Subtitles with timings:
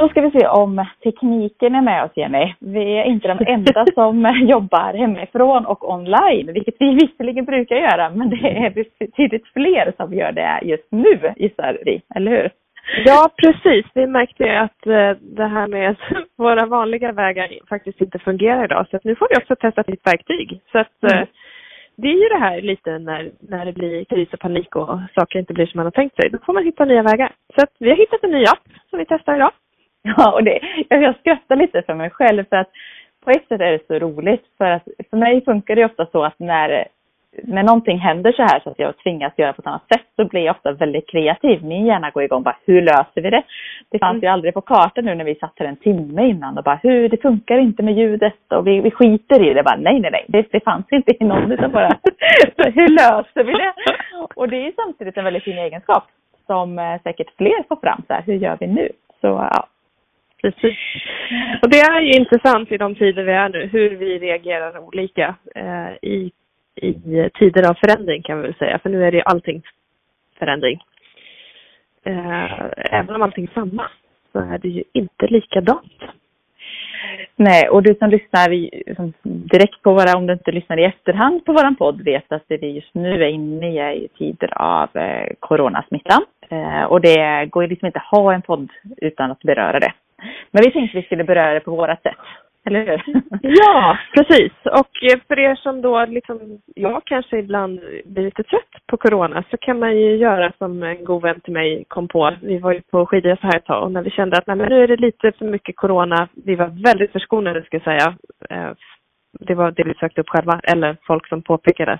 [0.00, 2.54] Då ska vi se om tekniken är med oss Jenny.
[2.58, 8.10] Vi är inte de enda som jobbar hemifrån och online, vilket vi visserligen brukar göra,
[8.10, 12.50] men det är betydligt fler som gör det just nu gissar vi, eller hur?
[13.04, 13.86] Ja, precis.
[13.94, 15.96] Vi märkte ju att eh, det här med
[16.36, 18.86] våra vanliga vägar faktiskt inte fungerar idag.
[18.90, 20.60] Så nu får vi också testa ett nytt verktyg.
[20.72, 21.26] Så att eh, mm.
[21.96, 25.38] det är ju det här lite när, när det blir kris och panik och saker
[25.38, 26.30] inte blir som man har tänkt sig.
[26.30, 27.32] Då får man hitta nya vägar.
[27.54, 29.52] Så att vi har hittat en ny app som vi testar idag.
[30.16, 32.70] Ja, och det, jag skrattar lite för mig själv för att
[33.24, 36.24] på ett sätt är det så roligt för att för mig funkar det ofta så
[36.24, 36.86] att när
[37.42, 40.24] när någonting händer så här så att jag tvingas göra på ett annat sätt så
[40.24, 41.64] blir jag ofta väldigt kreativ.
[41.64, 43.42] Min hjärna går igång bara, hur löser vi det?
[43.90, 44.22] Det fanns mm.
[44.22, 47.08] ju aldrig på kartan nu när vi satt här en timme innan och bara, hur,
[47.08, 49.62] det funkar inte med ljudet och vi, vi skiter i det.
[49.62, 51.88] Bara, nej, nej, nej, det, det fanns inte i någon utan bara,
[52.56, 53.72] hur löser vi det?
[54.34, 56.04] Och det är samtidigt en väldigt fin egenskap
[56.46, 58.88] som eh, säkert fler får fram så här, hur gör vi nu?
[59.20, 59.66] Så ja,
[60.42, 60.78] Precis.
[61.62, 65.34] Och det är ju intressant i de tider vi är nu, hur vi reagerar olika
[65.54, 66.32] eh, i
[66.82, 66.94] i
[67.38, 69.62] tider av förändring kan vi väl säga, för nu är det ju allting
[70.38, 70.80] förändring.
[72.04, 73.90] Eh, även om allting är samma
[74.32, 76.02] så är det ju inte likadant.
[77.36, 78.48] Nej, och du som lyssnar
[79.48, 82.56] direkt på våra, om du inte lyssnar i efterhand på våran podd, vet att det
[82.56, 86.22] vi just nu är inne i tider av eh, coronasmittan.
[86.48, 89.92] Eh, och det går ju liksom inte att ha en podd utan att beröra det.
[90.50, 92.18] Men vi tänkte vi skulle beröra det på vårat sätt.
[92.64, 93.02] Eller hur?
[93.42, 94.52] ja, precis.
[94.64, 99.44] Och eh, för er som då liksom, jag kanske ibland blir lite trött på corona
[99.50, 102.36] så kan man ju göra som en god vän till mig kom på.
[102.42, 104.68] Vi var ju på skidresa här ett tag och när vi kände att nej, men
[104.68, 106.28] nu är det lite för mycket corona.
[106.44, 108.16] Vi var väldigt förskonade ska jag säga.
[108.50, 108.72] Eh,
[109.40, 111.98] det var det vi sökte upp själva eller folk som påpekade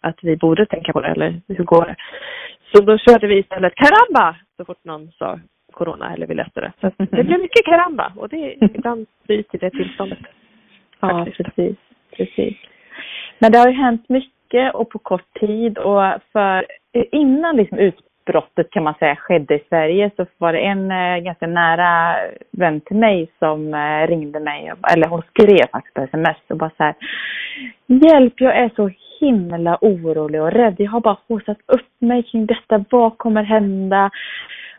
[0.00, 1.96] att vi borde tänka på det eller hur går det?
[2.72, 5.38] Så då körde vi istället karamba så fort någon sa
[5.72, 6.72] corona eller vi läste det.
[6.80, 10.18] Så det blev mycket karamba och det ibland bryter det tillståndet.
[11.00, 11.76] Ja, precis.
[12.16, 12.56] precis.
[13.38, 16.02] Men det har ju hänt mycket och på kort tid och
[16.32, 16.66] för
[17.12, 21.46] innan liksom utbrottet kan man säga skedde i Sverige så var det en eh, ganska
[21.46, 22.16] nära
[22.50, 26.70] vän till mig som eh, ringde mig, eller hon skrev faktiskt på sms och bara
[26.76, 26.94] så här
[27.86, 28.90] Hjälp, jag är så
[29.20, 30.74] himla orolig och rädd.
[30.78, 32.84] Jag har bara haussat upp mig kring detta.
[32.90, 34.10] Vad kommer hända?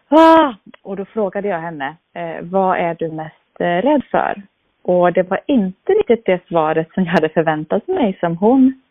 [0.10, 0.54] Ah!
[0.82, 4.42] Och då frågade jag henne, eh, vad är du mest eh, rädd för?
[4.82, 8.82] Och det var inte riktigt det svaret som jag hade förväntat mig som hon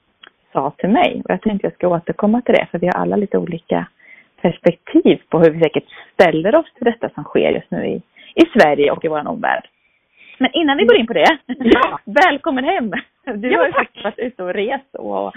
[0.53, 1.23] sa till mig.
[1.25, 3.87] Och jag tänkte jag ska återkomma till det, för vi har alla lite olika
[4.41, 8.03] perspektiv på hur vi säkert ställer oss till detta som sker just nu i,
[8.35, 9.69] i Sverige och i vår omvärld.
[10.39, 11.99] Men innan vi går in på det, ja.
[12.27, 12.91] välkommen hem!
[13.35, 15.33] Du ja, har ju faktiskt varit ute och rest och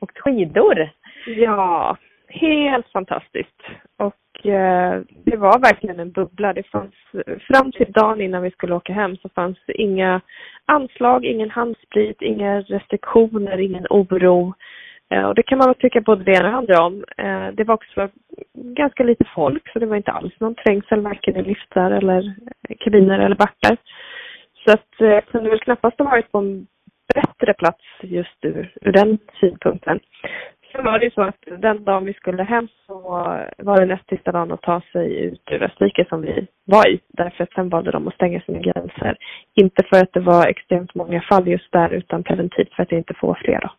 [0.00, 0.90] åkt skidor.
[1.26, 1.96] Ja,
[2.28, 3.62] helt fantastiskt.
[3.96, 4.14] Och
[4.44, 6.52] Eh, det var verkligen en bubbla.
[6.52, 6.94] Det fanns,
[7.40, 10.20] fram till dagen innan vi skulle åka hem så fanns det inga
[10.64, 14.54] anslag, ingen handsprit, inga restriktioner, ingen oro.
[15.10, 17.04] Eh, och det kan man väl tycka både det ena och det andra om.
[17.16, 18.08] Eh, det var också
[18.54, 22.34] ganska lite folk så det var inte alls någon trängsel varken i liftar eller
[22.78, 23.76] kabiner eller backar.
[24.64, 26.66] Så att eh, jag kunde väl knappast ha varit på en
[27.14, 30.00] bättre plats just ur, ur den synpunkten.
[30.74, 33.00] Sen var det ju så att den dagen vi skulle hem så
[33.58, 37.00] var det näst sista dagen att ta sig ut ur Österrike som vi var i.
[37.08, 39.16] Därför att sen valde de att stänga sina gränser.
[39.54, 43.14] Inte för att det var extremt många fall just där utan preventivt för att inte
[43.14, 43.70] få fler då.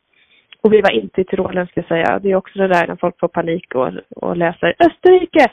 [0.61, 2.19] Och vi var inte i Tyrolen ska jag säga.
[2.19, 5.51] Det är också det där när folk får panik och, och läser Österrike!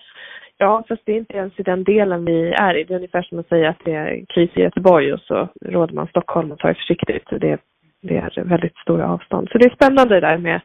[0.58, 2.84] Ja, fast det är inte ens i den delen vi är i.
[2.84, 5.94] Det är ungefär som att säga att det är kris i Göteborg och så råder
[5.94, 7.26] man Stockholm att ta det försiktigt.
[7.30, 7.58] Det,
[8.02, 9.48] det är väldigt stora avstånd.
[9.52, 10.60] Så det är spännande det där med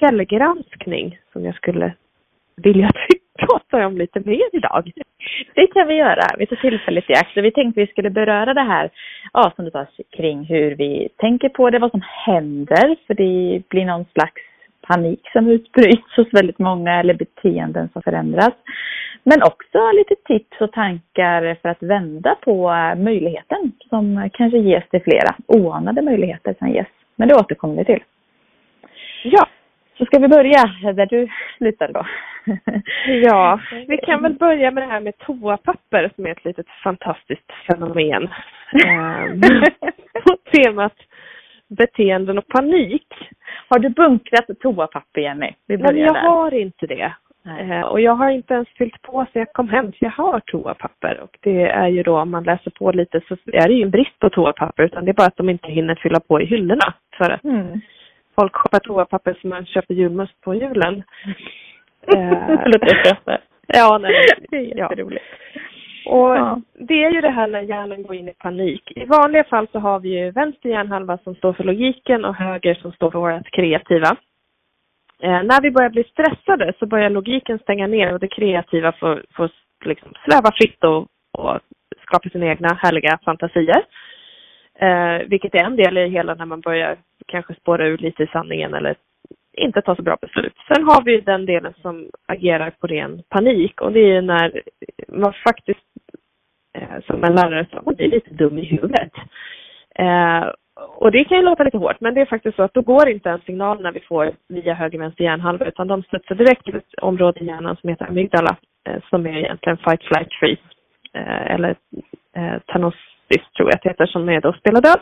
[0.00, 1.94] källgranskning som jag skulle
[2.56, 2.90] vilja
[3.38, 4.92] prata om lite mer idag.
[5.54, 6.36] Det kan vi göra.
[6.38, 7.36] Vi tar tillfället i akt.
[7.36, 8.90] Vi tänkte vi skulle beröra det här,
[9.32, 9.86] ja, som du sa,
[10.16, 14.42] kring hur vi tänker på det, vad som händer, för det blir någon slags
[14.88, 18.54] panik som utbryts hos väldigt många eller beteenden som förändras.
[19.22, 25.02] Men också lite tips och tankar för att vända på möjligheten som kanske ges till
[25.02, 25.34] flera.
[25.46, 26.86] Oanade möjligheter som ges.
[27.16, 28.02] Men det återkommer vi till.
[29.24, 29.48] Ja,
[29.98, 31.28] så ska vi börja där du
[31.58, 32.06] slutade då?
[33.06, 37.52] ja, vi kan väl börja med det här med toapapper som är ett litet fantastiskt
[37.66, 38.28] fenomen.
[38.86, 39.40] Ehm,
[40.24, 40.96] på temat
[41.68, 43.06] beteenden och panik.
[43.68, 45.52] Har du bunkrat toapapper Jenny?
[45.66, 46.20] Vi Nej, jag där.
[46.20, 47.12] har inte det.
[47.42, 47.84] Nej.
[47.84, 51.20] Och jag har inte ens fyllt på så jag kom hem så jag har toapapper.
[51.20, 53.90] Och det är ju då om man läser på lite så är det ju en
[53.90, 56.94] brist på toapapper utan det är bara att de inte hinner fylla på i hyllorna.
[57.18, 57.80] För att mm
[58.36, 61.02] folk shoppar toapapper som man köper julmust på julen.
[62.06, 63.40] Förlåt, jag skrattar.
[63.66, 64.12] Ja, nej,
[64.50, 65.24] det är jätteroligt.
[65.54, 65.60] Ja.
[66.06, 66.60] Och ja.
[66.74, 68.92] det är ju det här när hjärnan går in i panik.
[68.96, 72.74] I vanliga fall så har vi ju vänster hjärnhalva som står för logiken och höger
[72.74, 74.16] som står för vårt kreativa.
[75.22, 79.24] Eh, när vi börjar bli stressade så börjar logiken stänga ner och det kreativa får,
[79.36, 79.50] får
[79.84, 81.06] liksom sväva fritt och,
[81.38, 81.60] och
[82.02, 83.84] skapa sina egna härliga fantasier.
[84.78, 86.96] Eh, vilket är en del i hela när man börjar
[87.26, 88.96] kanske spåra ur lite i sanningen eller
[89.56, 90.54] inte ta så bra beslut.
[90.68, 94.62] Sen har vi den delen som agerar på ren panik och det är när
[95.08, 95.83] man faktiskt,
[96.74, 99.12] Eh, som en lärare sa, det är lite dum i huvudet.
[99.94, 100.44] Eh,
[100.96, 103.08] och det kan ju låta lite hårt, men det är faktiskt så att då går
[103.08, 106.76] inte en signal när vi får via höger vänster hjärnhalva, utan de studsar direkt till
[106.76, 108.56] ett område i hjärnan som heter amygdala,
[108.88, 110.62] eh, som är egentligen fight, flight, freeze.
[111.14, 111.76] Eh, eller
[112.36, 115.00] eh, Tanosis tror jag att det heter, som är då spela död.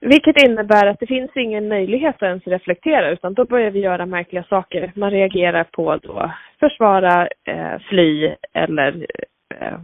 [0.00, 4.06] Vilket innebär att det finns ingen möjlighet att ens reflektera utan då börjar vi göra
[4.06, 4.92] märkliga saker.
[4.94, 9.06] Man reagerar på då försvara, eh, fly eller
[9.60, 9.78] Eh,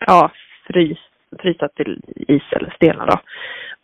[0.00, 0.30] ja,
[0.66, 0.98] frys,
[1.38, 3.18] frysa till is eller stelna då.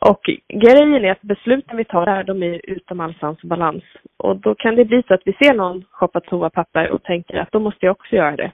[0.09, 3.85] Och grejen är att besluten vi tar här, de är utom all sans och balans.
[4.17, 7.53] Och då kan det bli så att vi ser någon shoppa toapapper och tänker att
[7.53, 8.53] då måste jag också göra det.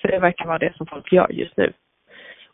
[0.00, 1.72] För det verkar vara det som folk gör just nu.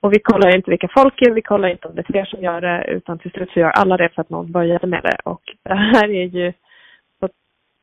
[0.00, 2.42] Och vi kollar inte vilka folk är, vi kollar inte om det är fler som
[2.42, 5.18] gör det, utan till slut så gör alla det för att någon började med det.
[5.24, 6.52] Och det här är ju,
[7.20, 7.28] på,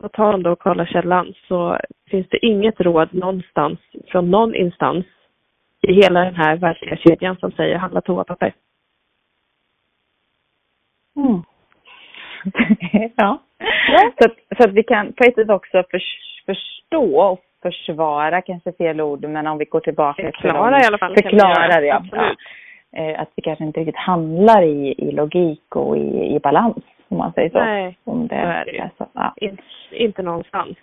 [0.02, 1.80] på tal om då att kolla källan, så
[2.10, 5.06] finns det inget råd någonstans från någon instans
[5.90, 8.54] i hela den här världsliga kedjan som säger handla toapapper.
[11.16, 11.44] Mm.
[13.16, 13.42] ja.
[14.20, 16.02] Så, att, så att vi kan på ett sätt också för,
[16.46, 21.14] förstå och försvara kanske fel ord, men om vi går tillbaka förklara i alla fall.
[21.14, 22.04] Förklara, ja.
[22.12, 22.36] ja.
[22.96, 27.18] Eh, att vi kanske inte riktigt handlar i, i logik och i, i balans, om
[27.18, 27.60] man säger så.
[27.60, 28.80] Nej, om det, så är det ju.
[28.80, 29.34] Alltså, ja.
[29.38, 29.58] In,
[29.92, 30.78] inte någonstans.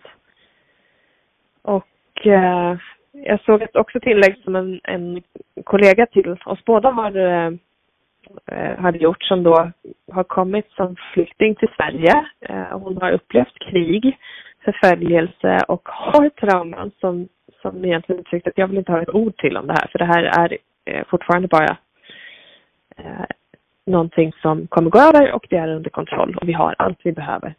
[1.62, 2.76] Och eh,
[3.12, 5.22] jag såg ett också tillägg som en, en
[5.64, 9.70] kollega till oss båda har eh, hade gjort som då
[10.12, 12.26] har kommit som flykting till Sverige.
[12.40, 14.18] Eh, hon har upplevt krig
[14.64, 17.28] förföljelse och har trauman som,
[17.62, 19.98] som egentligen uttryckt att jag vill inte ha ett ord till om det här för
[19.98, 21.76] det här är eh, fortfarande bara
[22.96, 23.26] eh,
[23.86, 27.12] någonting som kommer gå över och det är under kontroll och vi har allt vi
[27.12, 27.54] behöver.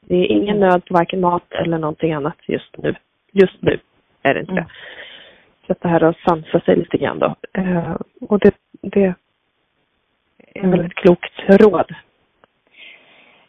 [0.00, 2.94] Det är ingen nöd på varken mat eller någonting annat just nu.
[3.32, 3.80] Just nu
[4.22, 4.64] är det inte mm.
[4.64, 4.70] det.
[5.66, 7.34] Så det här att sansa sig lite grann då.
[7.52, 9.14] Eh, och det, det
[10.54, 11.94] är väl ett klokt råd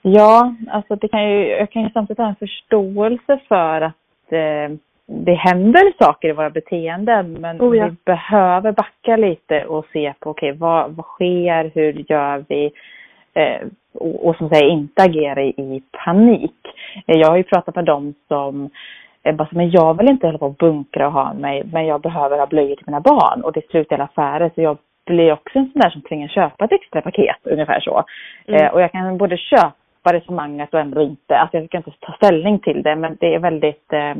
[0.05, 4.77] Ja, alltså det kan ju, jag kan ju samtidigt ha en förståelse för att eh,
[5.05, 7.87] det händer saker i våra beteenden men oh ja.
[7.87, 12.71] vi behöver backa lite och se på okej okay, vad, vad sker, hur gör vi
[13.33, 16.59] eh, och, och som säger inte agera i, i panik.
[17.07, 18.69] Eh, jag har ju pratat med dem som
[19.23, 22.01] eh, bara, men jag vill inte hålla på och bunkra och ha mig men jag
[22.01, 25.33] behöver ha blöjor till mina barn och det slutar i alla affärer så jag blir
[25.33, 28.03] också en sån där som tvingas köpa ett extra paket ungefär så.
[28.47, 28.61] Mm.
[28.61, 31.37] Eh, och jag kan både köpa resonemanget och ändå inte.
[31.37, 34.15] Alltså jag ska inte ta ställning till det men det är väldigt eh,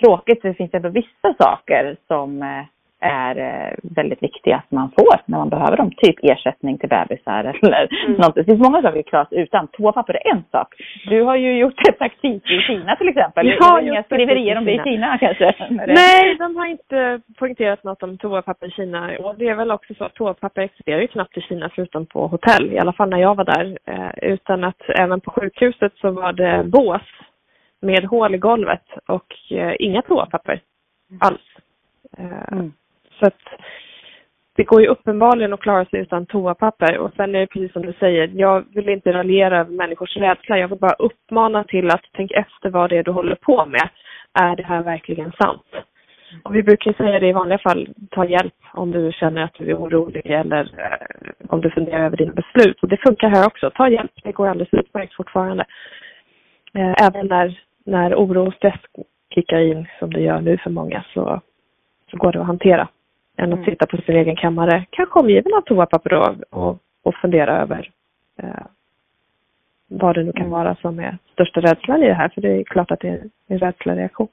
[0.00, 2.64] tråkigt för det finns ändå vissa saker som eh,
[3.04, 5.90] är eh, väldigt viktiga att man får när man behöver dem.
[5.96, 8.20] Typ ersättning till bebisar eller mm.
[8.20, 8.34] något.
[8.34, 9.68] Det finns många saker vi klarar oss utan.
[9.68, 10.74] Toapapper är en sak.
[11.06, 13.46] Du har ju gjort ett praktik i Kina till exempel.
[13.46, 15.54] Jag har inga skriverier om det i Kina kanske?
[15.86, 19.10] Nej, de har inte poängterat något om toapapper i Kina.
[19.18, 22.26] Och det är väl också så att toapapper existerar ju knappt i Kina förutom på
[22.26, 22.72] hotell.
[22.72, 23.78] I alla fall när jag var där.
[23.86, 27.02] Eh, utan att även på sjukhuset så var det bås
[27.80, 30.60] med hål i golvet och eh, inga toapapper
[31.20, 31.42] alls.
[32.18, 32.72] Mm.
[33.18, 33.40] Så att
[34.56, 36.98] det går ju uppenbarligen att klara sig utan toapapper.
[36.98, 40.58] Och sen är det precis som du säger, jag vill inte raljera över människors rädsla.
[40.58, 43.88] Jag vill bara uppmana till att tänk efter vad det är du håller på med.
[44.40, 45.66] Är det här verkligen sant?
[46.42, 49.70] Och vi brukar säga det i vanliga fall, ta hjälp om du känner att du
[49.70, 52.82] är orolig eller eh, om du funderar över dina beslut.
[52.82, 55.64] Och det funkar här också, ta hjälp, det går alldeles utmärkt fortfarande.
[56.74, 58.80] Eh, även när, när oro och stress
[59.34, 61.40] kickar in som det gör nu för många så,
[62.10, 62.88] så går det att hantera
[63.36, 63.64] än att mm.
[63.64, 67.90] sitta på sin egen kammare, kanske omgiven av toapapper och, och, och fundera över
[68.42, 68.66] eh,
[69.88, 70.52] vad det nu kan mm.
[70.52, 72.28] vara som är största rädslan i det här.
[72.28, 74.28] För det är klart att det är en rädslereaktion.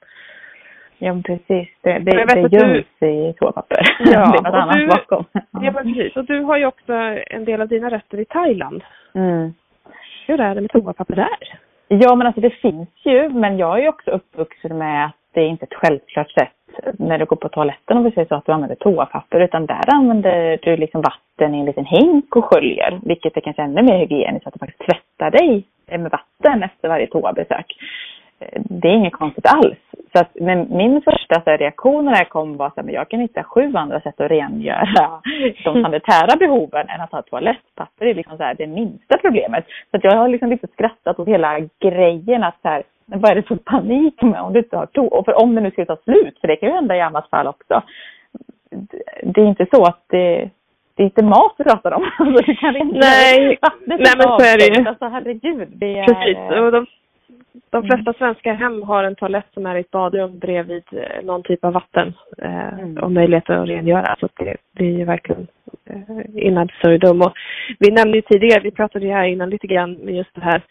[0.98, 1.68] Ja, men precis.
[1.80, 3.06] Det, det, det göms du...
[3.06, 3.96] i toapapper.
[3.98, 5.24] Ja, det är något annat du, bakom.
[5.32, 6.16] Ja, men precis.
[6.16, 6.92] Och du har ju också
[7.26, 8.82] en del av dina rötter i Thailand.
[9.14, 9.54] Mm.
[10.26, 11.58] Hur är det med toapapper där?
[11.88, 15.40] Ja, men alltså det finns ju, men jag är ju också uppvuxen med att det
[15.40, 16.52] är inte ett självklart sätt
[16.98, 19.94] när du går på toaletten om vi säger så att du använder toapapper utan där
[19.94, 23.98] använder du liksom vatten i en liten hink och sköljer vilket är kanske ännu mer
[23.98, 27.76] hygieniskt att du faktiskt tvättar dig med vatten efter varje toabesök.
[28.54, 29.78] det är inget konstigt alls.
[30.12, 33.20] Så att, men min första så här, reaktion när det kom var att jag kan
[33.20, 35.20] hitta sju andra sätt att rengöra
[35.64, 38.04] de sanitära behoven än att ha toalettpapper.
[38.04, 39.64] Det är liksom så här, det minsta problemet.
[39.90, 42.82] Så att jag har liksom lite skrattat åt hela grejen att så här,
[43.14, 45.60] vad är det för panik med om du inte har to och för om det
[45.60, 47.82] nu ska ta slut, för det kan ju hända i annat fall också.
[49.22, 50.50] Det är inte så att det,
[50.94, 52.10] det är inte mat vi pratar om.
[52.18, 54.88] Alltså, det kan inte Nej, nej men så är det ju.
[54.88, 55.68] Alltså herregud.
[55.74, 56.86] Det är, Precis, och de,
[57.70, 58.14] de flesta mm.
[58.18, 61.72] svenska hem har en toalett som är i ett badrum bredvid eh, någon typ av
[61.72, 62.98] vatten eh, mm.
[62.98, 64.16] och möjlighet att rengöra.
[64.20, 65.46] Så det, det är ju verkligen
[65.86, 67.22] eh, in absurdum.
[67.22, 67.32] Och
[67.78, 70.62] vi nämnde ju tidigare, vi pratade ju här innan lite grann med just det här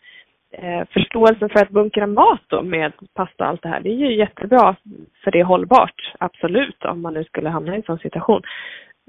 [0.51, 3.79] eh, förståelsen för att bunkra mat då med pasta och allt det här.
[3.79, 4.75] Det är ju jättebra
[5.23, 8.41] för det är hållbart, absolut, om man nu skulle hamna i en sån situation.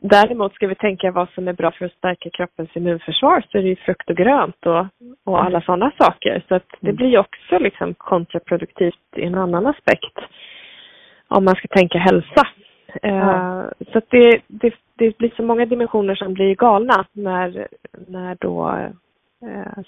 [0.03, 3.63] Däremot ska vi tänka vad som är bra för att stärka kroppens immunförsvar så är
[3.63, 4.87] det ju frukt och grönt och,
[5.25, 5.63] och alla mm.
[5.63, 6.45] sådana saker.
[6.49, 6.97] Så att det mm.
[6.97, 10.19] blir också liksom kontraproduktivt i en annan aspekt
[11.29, 12.47] om man ska tänka hälsa.
[13.03, 13.11] Ja.
[13.11, 17.69] Uh, så att det, det, det blir så många dimensioner som blir galna när,
[18.09, 18.69] när då
[19.43, 19.83] uh,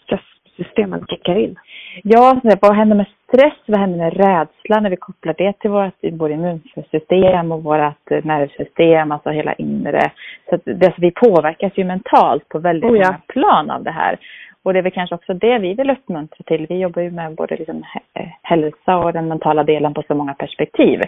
[0.55, 1.57] stresssystemen kickar in.
[2.03, 3.59] Ja, vad händer med stress?
[3.67, 9.13] Vad händer med rädsla när vi kopplar det till vårt både immunsystem och vårt nervsystem,
[9.13, 10.11] alltså hela inre.
[10.51, 13.07] Så det, alltså, vi påverkas ju mentalt på väldigt oh ja.
[13.07, 14.19] många plan av det här.
[14.63, 16.67] Och det är väl kanske också det vi vill uppmuntra till.
[16.69, 17.85] Vi jobbar ju med både liksom
[18.15, 21.01] eh, hälsa och den mentala delen på så många perspektiv.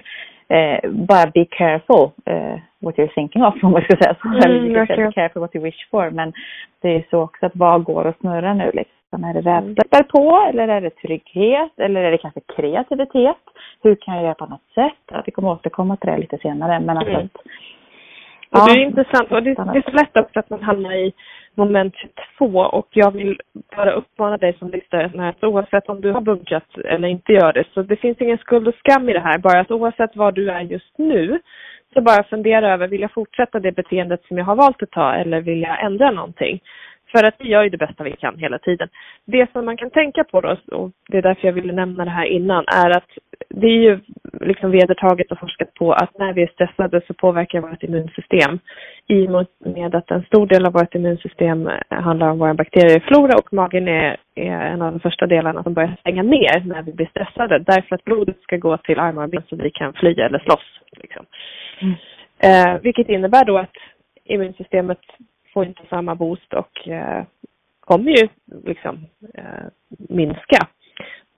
[0.49, 4.49] Eh, bara be careful eh, what you're thinking of, om man ska säga så.
[4.49, 6.11] Mm, be careful what you wish for.
[6.11, 6.33] Men
[6.83, 8.96] det är så också att vad går och snurrar nu liksom.
[9.12, 10.08] Är det rädsla mm.
[10.08, 13.42] på eller är det trygghet eller är det kanske kreativitet?
[13.82, 15.02] Hur kan jag göra på något sätt?
[15.12, 16.80] Ja, vi kommer återkomma till det lite senare.
[16.80, 17.28] Men alltså mm.
[18.50, 21.12] Ja, det är intressant och det, det är så lätt också att man hamnar i
[21.54, 21.94] moment
[22.38, 23.40] 22 och jag vill
[23.76, 27.64] bara uppmana dig som lyssnar att oavsett om du har bunkrat eller inte gör det
[27.75, 29.38] så det finns ingen skuld och skam i det här.
[29.38, 31.40] Bara att oavsett var du är just nu
[31.94, 35.14] så bara fundera över, vill jag fortsätta det beteendet som jag har valt att ta
[35.14, 36.60] eller vill jag ändra någonting?
[37.12, 38.88] För att vi gör ju det bästa vi kan hela tiden.
[39.25, 42.10] Det som man kan tänka på då, och det är därför jag ville nämna det
[42.10, 43.10] här innan, är att
[43.48, 44.00] det är ju
[44.40, 48.58] liksom vedertaget och forskat på att när vi är stressade så påverkar vårt immunsystem.
[49.06, 53.52] I och med att en stor del av vårt immunsystem handlar om vår bakterieflora och
[53.52, 57.06] magen är, är en av de första delarna som börjar stänga ner när vi blir
[57.06, 57.58] stressade.
[57.58, 60.80] Därför att blodet ska gå till armar och ben så vi kan fly eller slåss.
[61.02, 61.26] Liksom.
[61.80, 61.94] Mm.
[62.38, 63.76] Eh, vilket innebär då att
[64.25, 65.00] immunsystemet
[65.56, 67.25] får inte samma boost och eh,
[67.80, 68.28] kommer ju
[68.64, 69.66] liksom eh,
[70.08, 70.68] minska.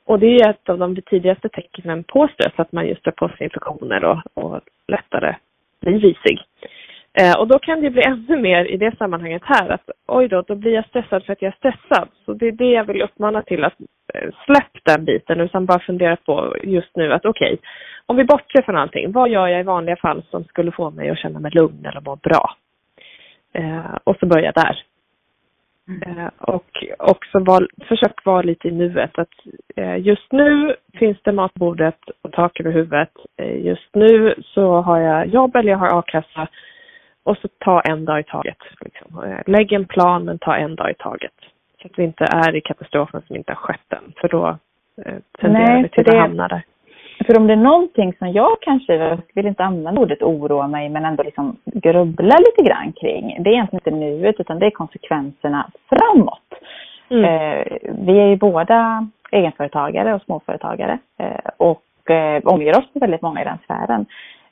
[0.05, 3.29] Och det är ett av de tidigaste tecknen på stress, att man just drar på
[3.29, 5.37] sig infektioner och, och lättare
[5.81, 6.39] blir risig.
[7.21, 10.43] Eh, och då kan det bli ännu mer i det sammanhanget här att oj då,
[10.43, 12.09] då blir jag stressad för att jag är stressad.
[12.25, 13.81] Så det är det jag vill uppmana till att
[14.15, 17.69] eh, släpp den biten utan bara fundera på just nu att okej, okay,
[18.07, 21.11] om vi bortser från allting, vad gör jag i vanliga fall som skulle få mig
[21.11, 22.57] att känna mig lugn eller må bra?
[23.53, 24.83] Eh, och så börja där.
[25.89, 26.19] Mm.
[26.19, 29.19] Eh, och också var, försök vara lite i nuet.
[29.19, 29.35] Att,
[29.77, 33.13] eh, just nu finns det mat på bordet och tak över huvudet.
[33.37, 36.49] Eh, just nu så har jag jobb eller jag har a-kassa.
[37.23, 38.59] Och så ta en dag i taget.
[38.81, 39.25] Liksom.
[39.25, 41.33] Eh, lägg en plan men ta en dag i taget.
[41.83, 44.13] Så att vi inte är i katastrofen som inte har skett än.
[44.21, 44.59] För då
[45.05, 46.11] eh, tenderar vi till det...
[46.11, 46.63] att hamna där.
[47.29, 50.89] För om det är någonting som jag kanske, jag vill inte använda ordet oroa mig,
[50.89, 53.43] men ändå liksom grubbla lite grann kring.
[53.43, 56.49] Det är egentligen inte nuet utan det är konsekvenserna framåt.
[57.11, 57.25] Mm.
[57.25, 63.23] Eh, vi är ju båda egenföretagare och småföretagare eh, och eh, omger oss med väldigt
[63.23, 64.07] många i den sfären.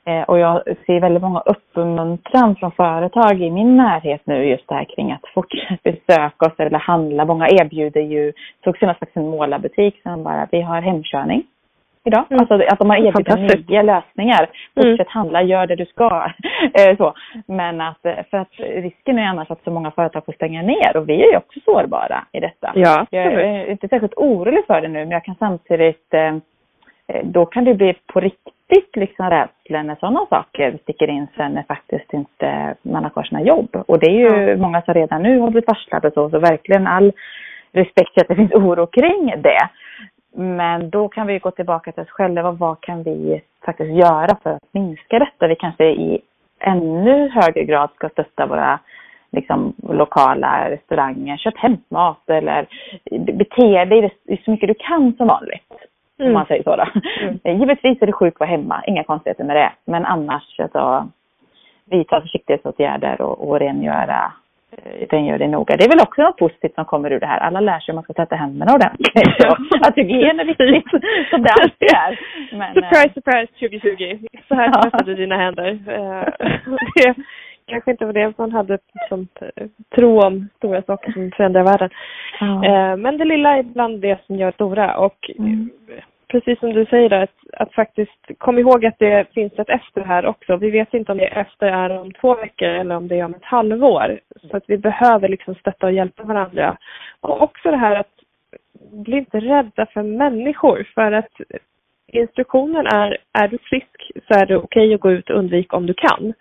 [0.05, 4.75] Eh, och jag ser väldigt många uppmuntran från företag i min närhet nu just det
[4.75, 7.25] här kring att fortsätta besöka oss eller handla.
[7.25, 11.43] Många erbjuder ju, såg senast faktiskt en målarbutik som bara, vi har hemkörning
[12.07, 12.25] idag.
[12.29, 12.39] Mm.
[12.39, 14.49] Alltså att de har erbjudit nya lösningar.
[14.75, 15.07] Fortsätt mm.
[15.07, 16.31] handla, gör det du ska.
[16.73, 17.13] Eh, så.
[17.45, 20.97] Men att, eh, för att risken är annars att så många företag får stänga ner
[20.97, 22.71] och vi är ju också sårbara i detta.
[22.75, 26.35] Ja, jag är inte särskilt orolig för det nu men jag kan samtidigt eh,
[27.23, 31.63] då kan det bli på riktigt liksom rädsla när sådana saker sticker in sen när
[31.63, 33.83] faktiskt inte man har kvar sina jobb.
[33.87, 34.57] Och det är ju ja.
[34.57, 37.11] många som redan nu har blivit varslade och så, så verkligen all
[37.71, 39.69] respekt till att det finns oro kring det.
[40.35, 42.51] Men då kan vi gå tillbaka till oss själva.
[42.51, 45.47] Vad kan vi faktiskt göra för att minska detta?
[45.47, 46.21] Vi kanske i
[46.59, 48.79] ännu högre grad ska stötta våra
[49.31, 51.37] liksom, lokala restauranger.
[51.37, 52.67] Köp hämtmat eller
[53.11, 54.13] bete dig
[54.45, 55.71] så mycket du kan som vanligt.
[56.19, 56.27] Mm.
[56.27, 56.85] Om man säger så då.
[57.21, 57.59] Mm.
[57.59, 59.71] Givetvis är det sjukt att hemma, inga konstigheter med det.
[59.85, 61.07] Men annars alltså,
[61.85, 64.33] vidta försiktighetsåtgärder och, och rengöra
[64.71, 65.77] eh, rengör dig noga.
[65.77, 67.39] Det är väl också något positivt som kommer ur det här.
[67.39, 69.45] Alla lär sig att man ska tvätta händerna ordentligt
[69.87, 70.89] att hygien är viktigt,
[71.29, 72.19] som det alltid är.
[72.57, 74.27] Men, surprise, surprise 2020.
[74.47, 75.79] Så här tvättar du dina händer.
[76.95, 77.15] det
[77.65, 78.77] kanske inte var det man hade
[79.09, 79.27] som
[79.95, 81.89] tro om stora saker som förändrar världen.
[82.39, 82.95] Ja.
[82.95, 85.69] Men det lilla är ibland det som gör stora och mm
[86.27, 90.25] precis som du säger att, att faktiskt kom ihåg att det finns ett efter här
[90.25, 90.57] också.
[90.57, 93.33] Vi vet inte om det efter är om två veckor eller om det är om
[93.33, 94.19] ett halvår.
[94.51, 96.77] Så att vi behöver liksom stötta och hjälpa varandra.
[97.21, 98.17] Och också det här att
[98.91, 101.31] bli inte rädda för människor för att
[102.07, 105.73] instruktionen är, är du frisk så är det okej okay att gå ut och undvik
[105.73, 106.33] om du kan.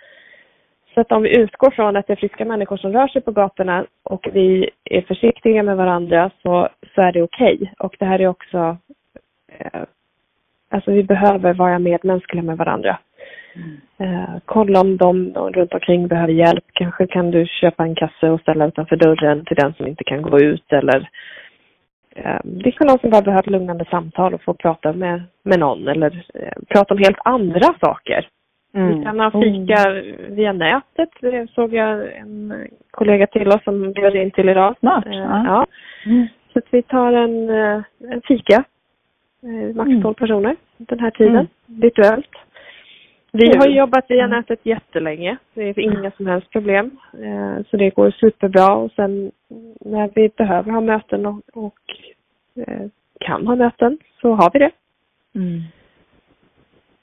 [0.95, 3.31] Så att om vi utgår från att det är friska människor som rör sig på
[3.31, 7.55] gatorna och vi är försiktiga med varandra så, så är det okej.
[7.55, 7.69] Okay.
[7.78, 8.76] Och det här är också
[10.71, 12.99] alltså vi behöver vara medmänskliga med varandra.
[13.55, 13.81] Mm.
[13.99, 16.65] Eh, kolla om de, de runt omkring behöver hjälp.
[16.73, 20.23] Kanske kan du köpa en kasse och ställa utanför dörren till den som inte kan
[20.23, 21.09] gå ut eller
[22.17, 25.89] eh, det kan någon som bara behöver lugnande samtal och få prata med, med någon
[25.89, 28.29] eller eh, prata om helt andra saker.
[28.75, 28.99] Mm.
[28.99, 30.35] Vi kan ha fika mm.
[30.35, 31.09] via nätet.
[31.21, 32.55] Det såg jag en
[32.91, 34.75] kollega till oss som bjöd in till idag.
[34.79, 35.07] Smart.
[35.07, 35.67] Eh, ja.
[36.07, 36.27] Mm.
[36.53, 37.83] Så att vi tar en, eh,
[38.13, 38.75] en fika Eh,
[39.75, 40.15] max 12 mm.
[40.15, 41.81] personer den här tiden, mm.
[41.81, 42.31] virtuellt.
[43.33, 44.37] Vi har jobbat via mm.
[44.37, 45.37] nätet jättelänge.
[45.55, 46.91] Det är inga som helst problem.
[47.12, 49.33] Eh, så det går superbra och sen
[49.81, 51.79] när vi behöver ha möten och, och
[52.57, 52.87] eh,
[53.21, 54.71] kan ha möten så har vi det.
[55.35, 55.62] Mm.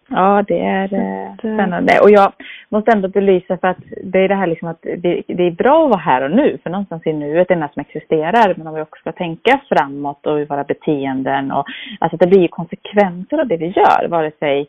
[0.09, 1.99] Ja, det är eh, spännande.
[2.01, 2.33] Och jag
[2.69, 5.83] måste ändå belysa för att det är det här liksom att det, det är bra
[5.83, 8.53] att vara här och nu, för någonstans i nuet är det som existerar.
[8.57, 11.65] Men om vi också ska tänka framåt och i våra beteenden och
[11.99, 14.67] alltså det blir ju konsekvenser av det vi gör, vare sig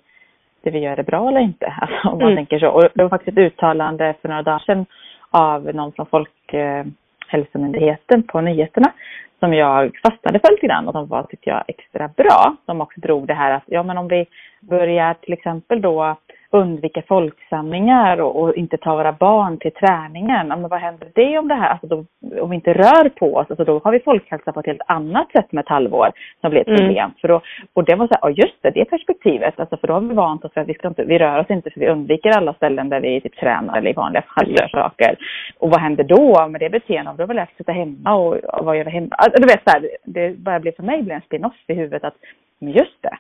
[0.63, 1.67] det vi gör är bra eller inte.
[1.81, 2.37] Alltså om man mm.
[2.37, 2.69] tänker så.
[2.69, 4.87] Och det var faktiskt ett uttalande för några dagar sedan
[5.31, 6.07] av någon från
[7.35, 8.93] Folkhälsomyndigheten på nyheterna
[9.41, 12.57] som jag fastnade för lite grann och som var, tyckte jag, extra bra.
[12.67, 14.27] Som också drog det här att, ja men om vi
[14.61, 16.17] börjar till exempel då
[16.55, 20.49] undvika folksamlingar och, och, inte ta våra barn till träningen.
[20.49, 22.05] Men vad händer det om det här, alltså då,
[22.41, 25.33] om vi inte rör på oss, alltså då har vi folkhälsa på ett helt annat
[25.33, 26.79] sätt med ett halvår som blir ett mm.
[26.79, 27.11] problem.
[27.21, 27.41] För då,
[27.73, 30.15] och det var så här, ja just det, det perspektivet, alltså för då har vi
[30.15, 32.55] vant oss för att vi ska inte, vi rör oss inte för vi undviker alla
[32.55, 35.17] ställen där vi typ tränar eller i vanliga fall gör saker.
[35.59, 37.17] Och vad händer då med det beteendet?
[37.19, 39.09] Då lätt att sitta hemma och, och vad gör vi hemma?
[39.11, 42.05] Alltså, du vet så här, det börjar bli för mig blir en spin-off i huvudet
[42.05, 42.15] att,
[42.59, 43.17] men just det,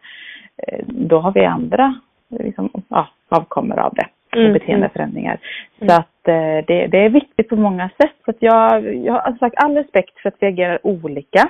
[0.66, 1.94] eh, då har vi andra
[2.28, 4.06] liksom, ja, avkommer av det.
[4.36, 4.52] Mm.
[4.52, 5.38] beteendeförändringar.
[5.80, 5.88] Mm.
[5.88, 8.14] Så att eh, det, det, är viktigt på många sätt.
[8.24, 11.48] Så att jag, jag har sagt all respekt för att vi agerar olika.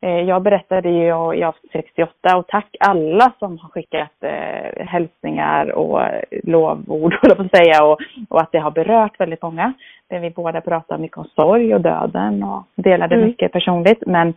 [0.00, 5.72] Eh, jag berättade ju i avsnitt 68 och tack alla som har skickat eh, hälsningar
[5.72, 6.00] och
[6.44, 9.72] lovord, på att säga, och, och att det har berört väldigt många.
[10.08, 13.26] Där vi båda pratar mycket om sorg och döden och delade mm.
[13.26, 14.02] mycket personligt.
[14.06, 14.34] Men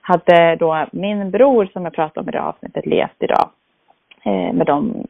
[0.00, 3.48] hade då min bror som jag pratade om i det avsnittet levt idag
[4.24, 5.06] eh, med de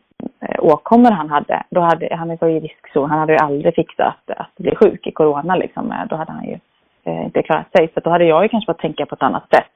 [0.58, 3.10] åkommor han hade, då hade han var i riskzon.
[3.10, 5.92] Han hade ju aldrig fixat att bli sjuk i corona liksom.
[5.92, 6.58] Eh, då hade han ju
[7.04, 7.90] eh, inte klarat sig.
[7.94, 9.72] Så då hade jag ju kanske fått tänka på ett annat sätt.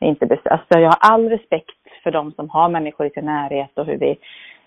[0.00, 3.86] Inte alltså jag har all respekt för de som har människor i sin närhet och
[3.86, 4.16] hur vi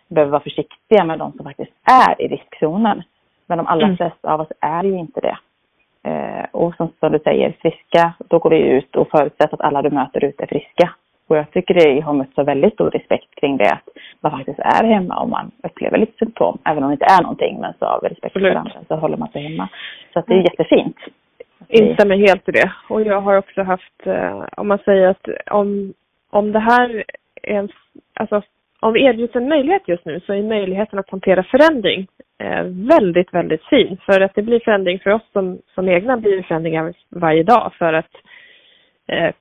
[0.07, 3.03] behöver vara försiktiga med de som faktiskt är i riskzonen.
[3.47, 3.97] Men de allra mm.
[3.97, 5.37] flesta av oss är ju inte det.
[6.03, 9.81] Eh, och som, som du säger, friska, då går vi ut och förutsätter att alla
[9.81, 10.89] du möter ute är friska.
[11.27, 13.89] Och jag tycker det har mött så väldigt stor respekt kring det att
[14.21, 16.57] man faktiskt är hemma om man upplever lite symptom.
[16.65, 19.29] Även om det inte är någonting, men så av respekt för andra så håller man
[19.29, 19.69] sig hemma.
[20.13, 20.47] Så att det är mm.
[20.51, 20.97] jättefint.
[21.67, 22.71] Instämmer helt i det.
[22.89, 25.93] Och jag har också haft, eh, om man säger att om,
[26.29, 27.03] om det här
[27.43, 27.69] är en,
[28.13, 28.41] alltså
[28.79, 32.07] om vi erbjuds en möjlighet just nu så är möjligheten att hantera förändring
[32.43, 33.97] eh, väldigt, väldigt fin.
[34.05, 37.93] För att det blir förändring för oss som, som egna blir förändringar varje dag för
[37.93, 38.11] att
[39.07, 39.31] eh,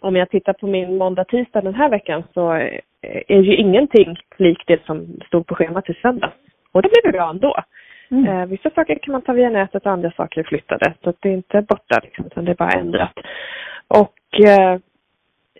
[0.00, 2.68] om jag tittar på min måndag, tisdag den här veckan så
[3.28, 6.32] är ju ingenting likt det som stod på schemat till söndag.
[6.72, 7.56] Och det blir bra ändå.
[8.10, 8.26] Mm.
[8.26, 10.94] Eh, vissa saker kan man ta via nätet och andra saker är flyttade.
[11.04, 13.12] Så det är inte borta liksom, utan det är bara ändrat.
[13.88, 14.78] Och eh,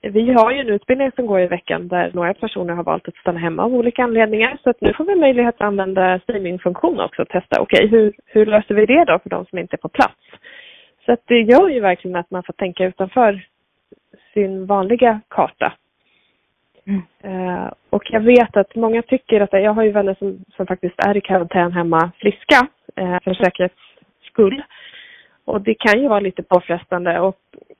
[0.03, 3.17] vi har ju en utbildning som går i veckan där några personer har valt att
[3.17, 4.59] stanna hemma av olika anledningar.
[4.63, 7.61] Så att nu får vi möjlighet att använda streamingfunktion också och testa.
[7.61, 10.21] Okej, okay, hur, hur löser vi det då för de som inte är på plats?
[11.07, 13.47] Så att det gör ju verkligen att man får tänka utanför
[14.35, 15.73] sin vanliga karta.
[16.87, 17.03] Mm.
[17.25, 20.95] Uh, och jag vet att många tycker att, jag har ju vänner som, som faktiskt
[20.99, 22.69] är i karantän hemma friska
[23.01, 23.75] uh, för säkerhets
[24.23, 24.63] skull.
[25.45, 27.39] Och det kan ju vara lite påfrestande och,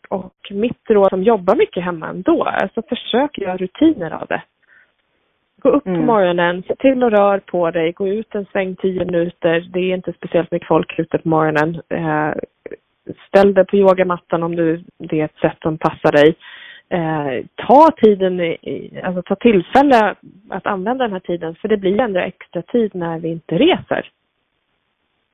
[0.09, 4.43] och mitt råd som jobbar mycket hemma ändå, alltså försök göra rutiner av det.
[5.63, 6.01] Gå upp mm.
[6.01, 9.61] på morgonen, se till att röra på dig, gå ut en sväng tio minuter.
[9.73, 11.75] Det är inte speciellt mycket folk ute på morgonen.
[11.93, 12.35] Uh,
[13.29, 16.35] ställ dig på yogamattan om du, det är ett sätt som passar dig.
[16.89, 20.15] Eh, ta tiden, i, alltså ta tillfälle
[20.51, 24.11] att använda den här tiden för det blir ändå extra tid när vi inte reser.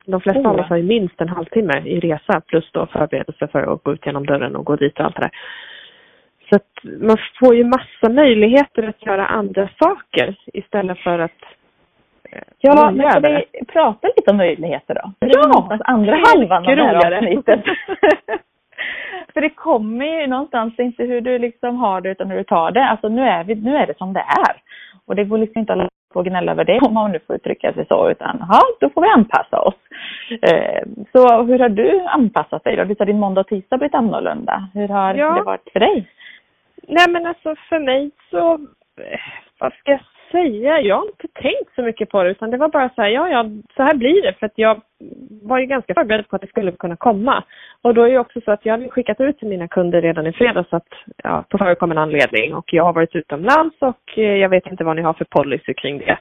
[0.05, 3.73] De flesta av oss har ju minst en halvtimme i resa plus då förberedelse för
[3.73, 5.31] att gå ut genom dörren och gå dit och allt det där.
[6.51, 11.43] Så att man får ju massa möjligheter att göra andra saker istället för att
[12.31, 15.12] eh, Ja, men ska vi prata lite om möjligheter då?
[15.19, 15.79] Ja!
[15.85, 17.65] Andra halvan av det här avsnittet.
[19.35, 22.71] för det kommer ju någonstans inte hur du liksom har det utan hur du tar
[22.71, 22.85] det.
[22.85, 24.62] Alltså nu är, vi, nu är det som det är.
[25.07, 27.87] Och det går liksom inte att gnälla över det om man nu får uttrycka sig
[27.88, 29.75] så utan ja, då får vi anpassa oss.
[30.42, 32.85] Eh, så hur har du anpassat dig då?
[32.85, 34.68] Visst har din måndag och tisdag blivit annorlunda?
[34.75, 35.35] Hur har ja.
[35.35, 36.09] det varit för dig?
[36.88, 38.53] Nej men alltså för mig så,
[39.01, 39.21] eh,
[39.59, 40.01] vad ska jag
[40.33, 40.81] säga?
[40.81, 43.29] Jag har inte tänkt så mycket på det utan det var bara så här, ja
[43.29, 43.45] ja,
[43.77, 44.81] så här blir det för att jag
[45.43, 47.45] var ju ganska förberedd på att det skulle kunna komma.
[47.83, 50.27] Och då är det också så att jag hade skickat ut till mina kunder redan
[50.27, 50.89] i fredags att,
[51.23, 54.97] ja, på förekommen anledning och jag har varit utomlands och eh, jag vet inte vad
[54.97, 56.19] ni har för policy kring det.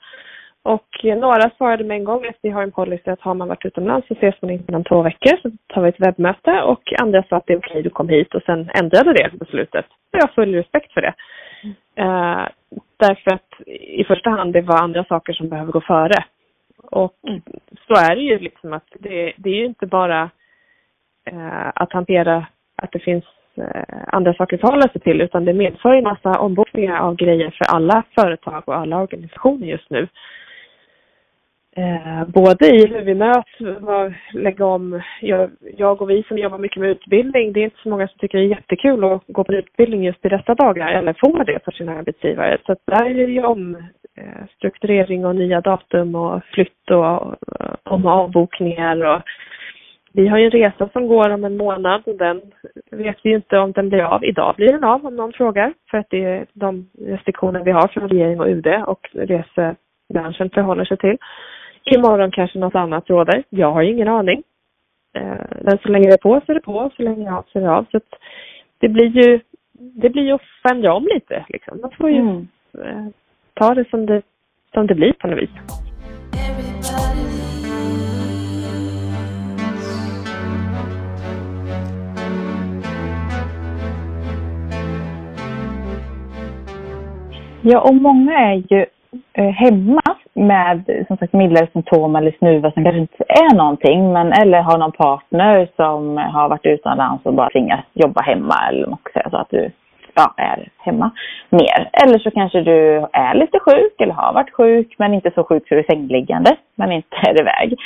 [0.63, 3.65] Och några svarade med en gång att vi har en policy att har man varit
[3.65, 7.23] utomlands så ses man inte inom två veckor så tar vi ett webbmöte och andra
[7.23, 9.85] sa att det är okej, du kom hit och sen ändrade det beslutet.
[9.85, 11.13] Och jag har full respekt för det.
[12.01, 12.47] Uh,
[12.99, 16.23] därför att i första hand det var andra saker som behöver gå före.
[16.91, 17.41] Och mm.
[17.87, 20.23] så är det ju liksom att det, det är ju inte bara
[21.31, 23.25] uh, att hantera att det finns
[23.57, 23.65] uh,
[24.07, 27.75] andra saker att förhålla sig till utan det medför en massa ombokningar av grejer för
[27.75, 30.07] alla företag och alla organisationer just nu.
[31.75, 33.49] Eh, både i hur vi möts,
[33.79, 37.81] vad, lägga om, jag, jag, och vi som jobbar mycket med utbildning, det är inte
[37.83, 40.91] så många som tycker det är jättekul att gå på utbildning just i dessa dagar
[40.91, 42.57] eller få det för sina arbetsgivare.
[42.65, 43.81] Så där är det ju om eh,
[44.55, 47.35] strukturering och nya datum och flytt och
[47.83, 49.21] om avbokningar och
[50.13, 52.41] vi har ju en resa som går om en månad och den
[52.91, 54.25] vet vi ju inte om den blir av.
[54.25, 57.87] Idag blir den av om någon frågar för att det är de restriktioner vi har
[57.87, 61.17] från regering och UD och resebranschen förhåller sig till.
[61.83, 63.43] Imorgon kanske något annat råder.
[63.49, 64.43] Jag har ingen aning.
[65.13, 67.37] Eh, men så länge det är på så är det på, så länge det är
[67.37, 67.85] av så är det av.
[67.91, 67.99] Så
[68.79, 69.39] det blir ju,
[69.71, 71.81] det blir ju att förändra om lite liksom.
[71.81, 72.47] Man får ju mm.
[73.53, 74.21] Ta det som det,
[74.73, 75.49] som det blir på något vis.
[87.63, 88.85] Ja, och många är ju
[89.33, 90.01] eh, hemma
[90.33, 94.77] med som sagt mildare symptom eller snuva som kanske inte är någonting men eller har
[94.77, 99.29] någon partner som har varit utomlands och bara tvingas jobba hemma eller man ska säga
[99.29, 99.71] så att du
[100.15, 101.11] ja, är hemma
[101.49, 101.89] mer.
[101.93, 105.67] Eller så kanske du är lite sjuk eller har varit sjuk men inte så sjuk
[105.67, 107.79] så du är sängliggande men inte är iväg.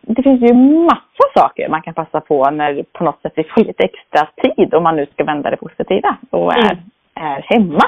[0.00, 3.64] Det finns ju massa saker man kan passa på när på något sätt vi får
[3.64, 6.78] lite extra tid om man nu ska vända det positiva och är, mm.
[7.14, 7.84] är hemma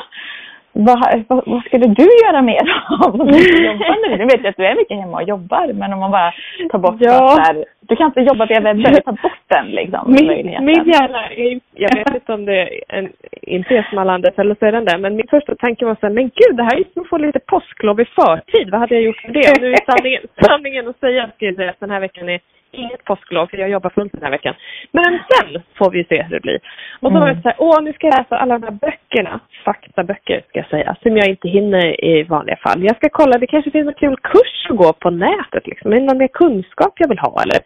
[0.73, 2.61] vad, vad, vad, skulle du göra mer
[3.05, 4.17] av nu?
[4.17, 6.33] Nu vet jag att du är mycket hemma och jobbar, men om man bara
[6.71, 7.35] tar bort ja.
[7.37, 10.13] så här, du kan inte jobba via webben, ta bort den liksom.
[10.13, 10.27] Min,
[10.65, 14.31] min hjärna, är, jag vet inte om det är en, inte är som alla andra
[14.37, 16.63] eller så är den där, men min första tanke var så här, men gud det
[16.63, 19.51] här är som att få lite påsklov i förtid, vad hade jag gjort för det?
[19.51, 22.41] Och nu är sanningen, sanningen att säga, ska jag säga att den här veckan är
[22.71, 24.55] inget påsklov för jag jobbar fullt den här veckan.
[24.93, 26.61] Men sen får vi se hur det blir.
[27.01, 27.21] Och så mm.
[27.21, 30.59] var det så här, åh nu ska jag läsa alla de här böckerna, faktaböcker ska
[30.59, 32.85] jag säga, som jag inte hinner i vanliga fall.
[32.85, 35.97] Jag ska kolla, det kanske finns en kul kurs att gå på nätet liksom, är
[36.01, 37.61] det någon mer kunskap jag vill ha eller?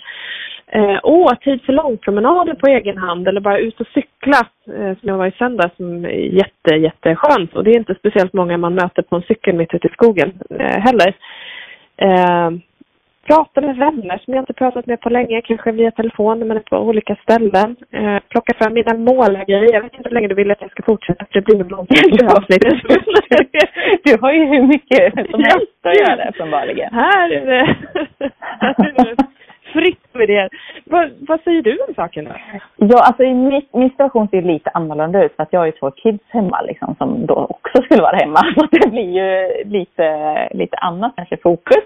[0.75, 5.09] Eh, åh, tid för långpromenader på egen hand eller bara ut och cykla eh, som
[5.09, 7.55] jag var i söndag som är jätte, jätteskönt.
[7.57, 10.33] Och det är inte speciellt många man möter på en cykel mitt ute i skogen
[10.51, 11.15] eh, heller.
[11.97, 12.51] Eh,
[13.27, 16.77] prata med vänner som jag inte pratat med på länge, kanske via telefon men på
[16.79, 17.77] olika ställen.
[17.91, 19.73] Eh, plocka fram mina målargrejer.
[19.73, 21.71] Jag vet inte hur länge du vill att jag ska fortsätta för det blir nog
[21.71, 21.91] långt
[22.37, 22.75] avsnittet.
[24.05, 26.95] du har ju hur mycket som helst att göra uppenbarligen.
[26.95, 27.77] Här är det,
[28.61, 29.42] här är det
[29.73, 30.49] fritt med det.
[30.85, 32.31] Vad, vad säger du om saken då?
[32.77, 35.73] Ja, alltså i min, min situation ser lite annorlunda ut för att jag har ju
[35.73, 38.41] två kids hemma liksom som då också skulle vara hemma.
[38.55, 40.09] Så det blir ju lite,
[40.55, 41.85] lite annat kanske fokus.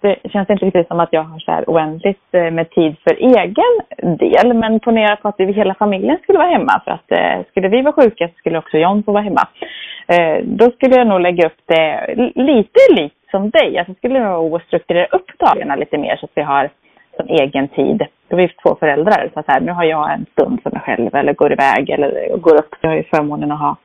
[0.00, 3.14] Det känns inte riktigt som att jag har så här oändligt eh, med tid för
[3.14, 3.74] egen
[4.18, 4.54] del.
[4.54, 7.82] Men ponera på att vi hela familjen skulle vara hemma för att eh, skulle vi
[7.82, 9.48] vara sjuka så skulle också John få vara hemma.
[10.08, 13.78] Eh, då skulle jag nog lägga upp det lite likt som dig.
[13.78, 16.70] Alltså skulle jag nog strukturera upp dagarna lite mer så att vi har
[17.22, 18.02] som egen tid.
[18.28, 19.30] Då är vi två föräldrar.
[19.34, 22.36] Så, så här, nu har jag en stund för mig själv eller går iväg eller
[22.36, 22.74] går upp.
[22.80, 23.76] Jag har ju förmånen att ha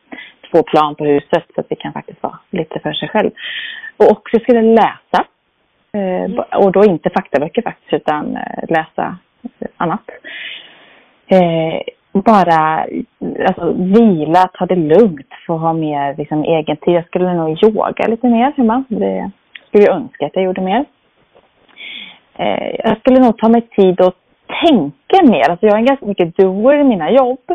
[0.51, 3.31] två plan på huset så att vi kan faktiskt vara lite för sig själv.
[3.97, 5.25] Och också skulle läsa.
[5.93, 9.17] Eh, och då inte faktaböcker faktiskt utan eh, läsa
[9.77, 10.09] annat.
[11.27, 11.81] eh,
[12.13, 12.85] bara
[13.47, 16.93] alltså, vila, ta det lugnt, få ha mer liksom, egen tid.
[16.93, 18.83] Jag skulle nog yoga lite mer hemma.
[18.89, 19.31] Det
[19.67, 20.85] skulle jag önska att jag gjorde mer.
[22.37, 24.15] Eh, jag skulle nog ta mig tid att
[24.67, 25.49] tänka mer.
[25.49, 27.51] Alltså, jag är ganska mycket doer i mina jobb.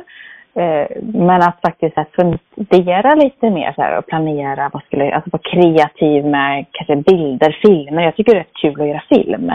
[0.54, 5.30] Eh, men att faktiskt här, fundera lite mer så här, och planera, vad skulle, alltså
[5.32, 8.02] vara kreativ med kanske bilder, filmer.
[8.02, 9.52] Jag tycker det är rätt kul att göra film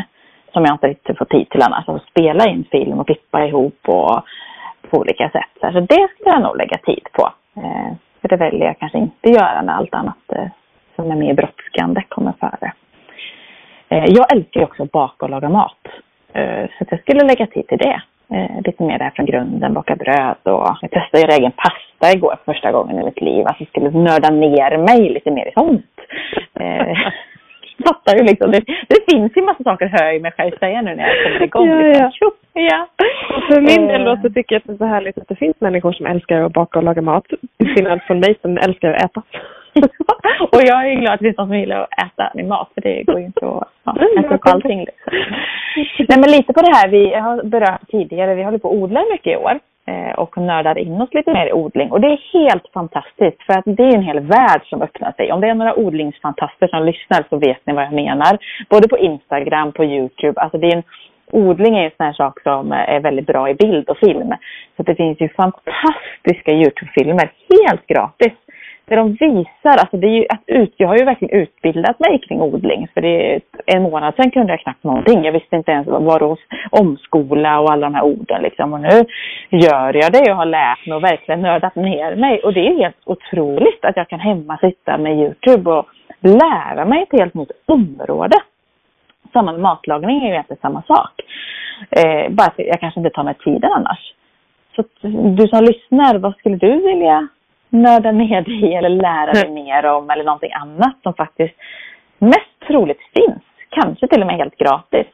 [0.54, 1.90] som jag inte riktigt får tid till annars.
[1.90, 4.24] Att spela in film och klippa ihop och
[4.90, 5.74] på olika sätt.
[5.74, 7.30] Så det skulle jag nog lägga tid på.
[7.62, 10.48] Eh, för det väljer jag kanske inte göra när allt annat eh,
[10.96, 12.74] som är mer brådskande kommer före.
[13.90, 15.88] Jag älskar också att baka och laga mat.
[16.78, 18.02] Så jag skulle lägga tid till det
[18.34, 22.36] eh, lite mer där från grunden, baka bröd och jag testade göra egen pasta igår
[22.38, 23.48] för första gången i mitt liv.
[23.48, 25.86] Alltså jag skulle nörda ner mig lite mer i sånt.
[26.60, 26.98] Eh,
[27.86, 28.52] fattar ju liksom.
[28.52, 31.44] Det, det finns ju massa saker hör jag mig själv säga nu när jag kommer
[31.44, 31.68] igång.
[31.68, 32.32] Ja, liksom.
[32.54, 32.62] ja.
[32.62, 32.88] ja.
[33.36, 35.36] Och för min del då så tycker jag att det är så härligt att det
[35.36, 37.26] finns människor som älskar att baka och laga mat.
[37.58, 39.22] Till skillnad från mig som älskar att äta.
[40.52, 42.82] och jag är glad att det finns någon som gillar att äta min mat för
[42.82, 44.80] det går ju inte att ja, äta upp allting.
[44.80, 45.14] Liksom.
[46.10, 49.06] Nej men lite på det här vi har berört tidigare, vi håller på att odla
[49.12, 51.92] mycket i år eh, och nördar in oss lite mer i odling.
[51.92, 55.32] Och det är helt fantastiskt för att det är en hel värld som öppnar sig.
[55.32, 58.38] Om det är några odlingsfantaster som lyssnar så vet ni vad jag menar.
[58.70, 60.84] Både på Instagram, på Youtube, alltså det är en
[61.32, 64.34] Odling är en sån här sak som är väldigt bra i bild och film.
[64.78, 68.34] Så det finns ju fantastiska Youtube-filmer helt gratis
[68.90, 72.20] det de visar, alltså det är ju att ut, jag har ju verkligen utbildat mig
[72.20, 72.88] kring odling.
[72.94, 75.24] För det är en månad sedan kunde jag knappt någonting.
[75.24, 76.36] Jag visste inte ens vad det
[76.70, 78.74] omskola och alla de här orden liksom.
[78.74, 79.06] Och nu
[79.50, 80.24] gör jag det.
[80.26, 82.40] Jag har lärt mig och verkligen nördat ner mig.
[82.40, 85.86] Och det är helt otroligt att jag kan hemma sitta med Youtube och
[86.20, 88.38] lära mig ett helt nytt område.
[89.34, 91.22] Samma med matlagning är ju egentligen samma sak.
[91.90, 94.14] Eh, bara att jag kanske inte tar mig tiden annars.
[94.76, 94.84] Så
[95.38, 97.28] du som lyssnar, vad skulle du vilja
[97.70, 101.56] nörda ner dig eller lära dig mer om eller någonting annat som faktiskt
[102.18, 103.44] mest troligt finns.
[103.70, 105.08] Kanske till och med helt gratis.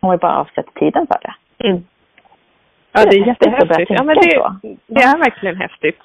[0.00, 1.34] Om vi bara avsätter tiden för det.
[1.68, 1.84] Mm.
[2.92, 3.90] Ja, det är jättehäftigt.
[3.90, 5.98] Ja, men det, det är verkligen häftigt.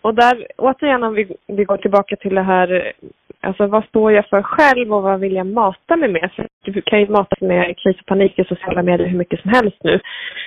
[0.00, 2.92] Och där, återigen om vi, vi går tillbaka till det här,
[3.40, 6.30] alltså vad står jag för själv och vad vill jag mata mig med?
[6.36, 9.50] För du kan ju mata med kris och panik i sociala medier hur mycket som
[9.50, 10.00] helst nu.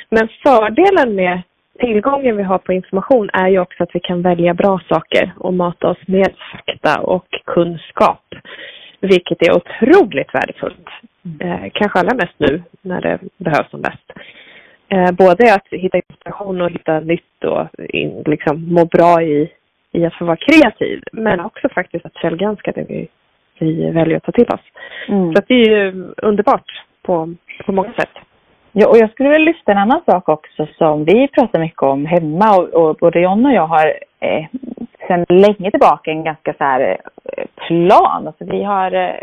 [0.09, 1.41] Men fördelen med
[1.79, 5.53] tillgången vi har på information är ju också att vi kan välja bra saker och
[5.53, 8.23] mata oss med fakta och kunskap.
[9.01, 10.87] Vilket är otroligt värdefullt.
[11.39, 14.11] Eh, kanske allra mest nu när det behövs som bäst.
[14.89, 19.51] Eh, både att hitta inspiration och hitta nytt och in, liksom må bra i,
[19.91, 21.03] i att få vara kreativ.
[21.11, 23.07] Men också faktiskt att källgranska det vi,
[23.59, 24.65] vi väljer att ta till oss.
[25.07, 25.35] Mm.
[25.35, 28.28] Så det är ju underbart på, på många sätt.
[28.71, 32.05] Ja, och jag skulle vilja lyfta en annan sak också som vi pratar mycket om
[32.05, 34.45] hemma och, och både John och jag har eh,
[35.07, 36.97] sedan länge tillbaka en ganska så här
[37.37, 38.27] eh, plan.
[38.27, 39.15] Alltså vi har eh,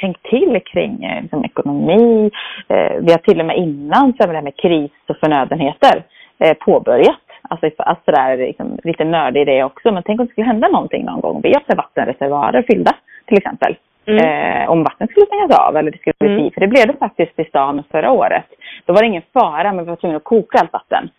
[0.00, 2.30] tänkt till kring eh, liksom, ekonomi.
[2.68, 6.04] Eh, vi har till och med innan så det här med kris och förnödenheter
[6.38, 7.20] eh, påbörjat.
[7.48, 9.92] Alltså, alltså där, liksom, lite nördig det också.
[9.92, 11.40] Men tänk om det skulle hända någonting någon gång.
[11.42, 12.92] Vi har vattenreservoarer fyllda
[13.26, 13.76] till exempel.
[14.06, 14.24] Mm.
[14.24, 16.50] Eh, om vattnet skulle stängas av eller det skulle bli mm.
[16.50, 18.44] För det blev det faktiskt i stan förra året.
[18.84, 21.10] Då var det ingen fara men vi var tvungna att koka allt vatten.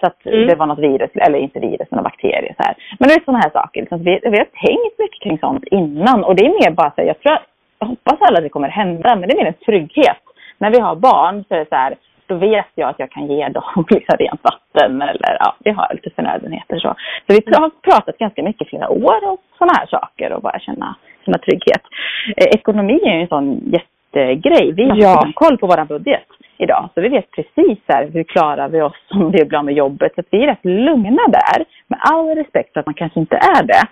[0.00, 0.46] Så att mm.
[0.48, 2.54] det var något virus, eller inte virus, men bakterier.
[2.56, 2.74] Så här.
[2.98, 3.80] Men det är sådana här saker.
[3.80, 6.24] Liksom, vi, vi har tänkt mycket kring sånt innan.
[6.24, 7.38] Och det är mer bara så här, jag tror,
[7.78, 10.22] jag hoppas alla att det kommer hända, men det är mer en trygghet.
[10.58, 11.94] När vi har barn så är det så här,
[12.26, 15.94] då vet jag att jag kan ge dem liksom rent vatten eller ja, vi har
[15.94, 16.94] lite förnödenheter så.
[17.26, 20.94] Så vi har pratat ganska mycket flera år om sådana här saker och bara känna,
[21.24, 21.82] känna trygghet.
[22.36, 23.70] Eh, ekonomi är ju en sån
[24.14, 24.72] jättegrej.
[24.72, 25.32] Vi har ja.
[25.34, 26.22] koll på vår budget
[26.58, 26.88] idag.
[26.94, 30.12] Så vi vet precis här, hur klarar vi oss om vi blir med jobbet.
[30.14, 31.64] Så vi är rätt lugna där.
[31.88, 33.82] Med all respekt för att man kanske inte är det.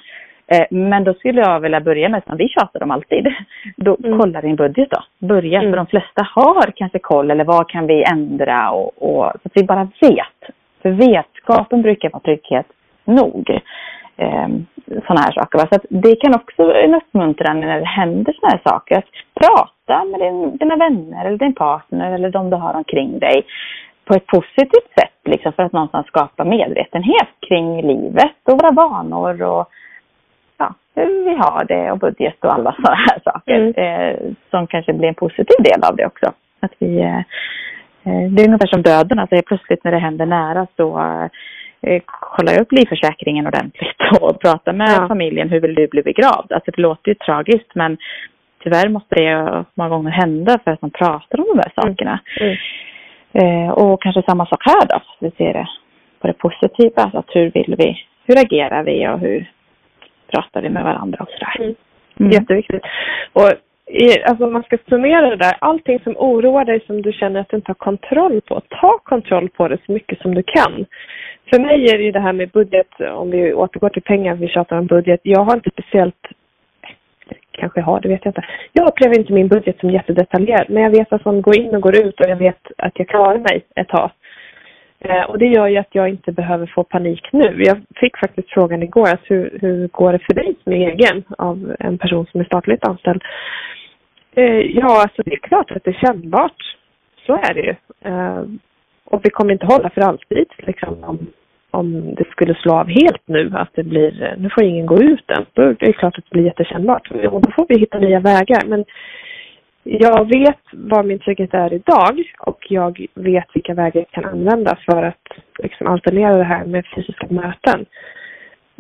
[0.47, 3.27] Eh, men då skulle jag vilja börja med, som vi tjatar om alltid,
[3.77, 4.19] då mm.
[4.19, 5.27] kolla din budget då.
[5.27, 5.73] Börja, mm.
[5.73, 9.53] för de flesta har kanske koll eller vad kan vi ändra och, och så att
[9.55, 10.55] vi bara vet.
[10.83, 12.67] För vetskapen brukar vara trygghet
[13.05, 13.61] nog.
[14.23, 14.49] Eh,
[15.07, 15.59] sådana här saker.
[15.59, 18.99] Så att det kan också vara en uppmuntran när det händer sådana här saker.
[18.99, 19.05] Att
[19.41, 23.43] prata med din, dina vänner eller din partner eller de du har omkring dig
[24.05, 29.43] på ett positivt sätt liksom för att någonstans skapa medvetenhet kring livet och våra vanor
[29.43, 29.69] och
[30.59, 33.55] ja, hur vi har det och budget och alla sådana här saker.
[33.55, 33.75] Mm.
[33.75, 34.17] Eh,
[34.51, 36.33] som kanske blir en positiv del av det också.
[36.61, 37.19] Att vi, eh,
[38.05, 40.99] eh det är ungefär som döden, alltså plötsligt när det händer nära så
[42.07, 45.09] kollar jag upp livförsäkringen ordentligt och pratar med ja.
[45.09, 45.49] familjen.
[45.49, 46.53] Hur vill du bli begravd?
[46.53, 47.97] Alltså det låter ju tragiskt men
[48.63, 52.21] tyvärr måste det många gånger hända för att man pratar om de här sakerna.
[52.41, 52.57] Mm.
[53.33, 53.65] Mm.
[53.65, 55.69] Eh, och kanske samma sak här då, vi ser det
[56.21, 57.11] på det positiva.
[57.15, 59.51] Att hur vill vi, hur agerar vi och hur
[60.33, 61.57] pratar vi med varandra och sådär.
[61.59, 61.75] Mm.
[62.21, 62.33] Mm.
[62.33, 62.83] Jätteviktigt.
[63.33, 63.51] Och
[63.87, 67.41] i, alltså om man ska summera det där, allting som oroar dig som du känner
[67.41, 70.87] att du inte har kontroll på, ta kontroll på det så mycket som du kan.
[71.51, 74.49] För mig är det ju det här med budget, om vi återgår till pengar, vi
[74.49, 75.21] tjatar om budget.
[75.23, 76.27] Jag har inte speciellt,
[77.51, 78.45] kanske har, det vet jag inte.
[78.73, 81.83] Jag upplever inte min budget som jättedetaljerad, men jag vet vad som går in och
[81.83, 84.11] går ut och jag vet att jag klarar mig ett tag.
[85.05, 87.63] Eh, och det gör ju att jag inte behöver få panik nu.
[87.65, 91.25] Jag fick faktiskt frågan igår, alltså hur, hur går det för dig som är egen
[91.39, 93.23] av en person som är statligt anställd?
[94.35, 96.77] Eh, ja, alltså det är klart att det är kännbart.
[97.27, 97.75] Så är det ju.
[98.11, 98.43] Eh,
[99.13, 101.19] och det kommer inte hålla för alltid, liksom, om,
[101.71, 105.31] om det skulle slå av helt nu, att det blir, nu får ingen gå ut
[105.31, 105.47] än.
[105.53, 107.11] Då är det klart att det blir jättekännbart.
[107.11, 108.63] Och då får vi hitta nya vägar.
[108.67, 108.85] Men
[109.83, 114.79] jag vet vad min trygghet är idag och jag vet vilka vägar jag kan använda
[114.91, 117.87] för att liksom alternera det här med fysiska möten.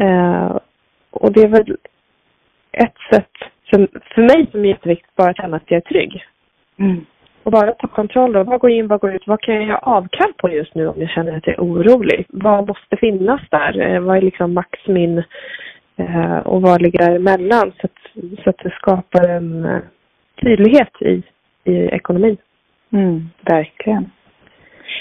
[0.02, 0.58] Uh,
[1.10, 1.76] och det är väl
[2.72, 3.32] ett sätt
[3.70, 6.24] för, för mig som är jätteviktigt bara att känna att jag är trygg.
[6.78, 7.04] Mm.
[7.42, 8.42] Och bara ta kontroll då.
[8.42, 9.26] Vad går in, vad går ut?
[9.26, 12.26] Vad kan jag göra avkall på just nu om jag känner att jag är orolig?
[12.28, 13.80] Vad måste finnas där?
[13.80, 15.24] Eh, vad är liksom max min
[15.96, 17.72] eh, och vad ligger däremellan?
[17.80, 19.80] Så att, så att det skapar en eh,
[20.42, 21.22] tydlighet i,
[21.64, 22.36] i ekonomin.
[22.92, 24.10] Mm, verkligen.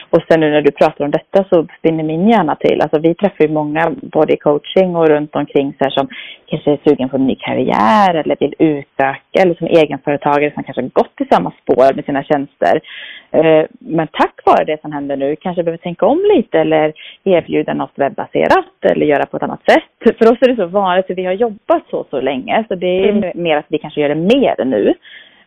[0.10, 2.82] Och sen nu när du pratar om detta så spinner min hjärna till.
[2.82, 6.08] Alltså vi träffar ju många både i coaching och runt omkring så här som
[6.46, 10.82] kanske är sugen på en ny karriär eller vill utöka eller som egenföretagare som kanske
[10.82, 12.82] har gått i samma spår med sina tjänster.
[13.32, 17.74] Eh, men tack vare det som händer nu kanske behöver tänka om lite eller erbjuda
[17.74, 20.18] något webbaserat eller göra på ett annat sätt.
[20.18, 22.88] För oss är det så vanligt för vi har jobbat så så länge så det
[22.88, 23.44] är mm.
[23.44, 24.94] mer att vi kanske gör det mer nu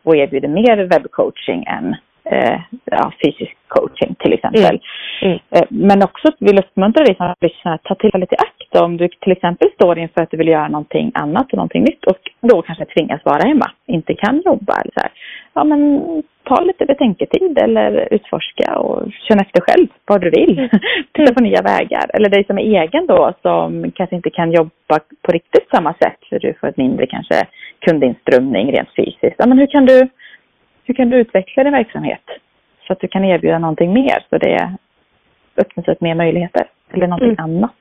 [0.02, 1.96] och erbjuder mer webbcoaching än
[2.30, 4.62] eh, ja, fysisk coaching till exempel.
[4.62, 4.80] Mm.
[5.22, 5.38] Mm.
[5.50, 9.08] Eh, men också vill uppmuntra dig som lyssnar att ta tillfället i akt om du
[9.08, 12.62] till exempel står inför att du vill göra någonting annat och någonting nytt och då
[12.62, 15.10] kanske tvingas vara hemma, inte kan jobba eller så här.
[15.54, 16.02] Ja men
[16.44, 20.58] ta lite betänketid eller utforska och känna efter själv vad du vill.
[20.58, 20.70] Mm.
[21.12, 22.10] Titta på nya vägar.
[22.14, 26.18] Eller dig som är egen då som kanske inte kan jobba på riktigt samma sätt
[26.28, 27.42] för du får ett mindre kanske
[27.86, 29.36] kundinströmning rent fysiskt.
[29.38, 30.08] Ja men hur kan du
[30.84, 32.22] hur kan du utveckla din verksamhet
[32.86, 34.76] så att du kan erbjuda någonting mer så det
[35.56, 37.44] öppnas upp mer möjligheter eller någonting mm.
[37.44, 37.72] annat.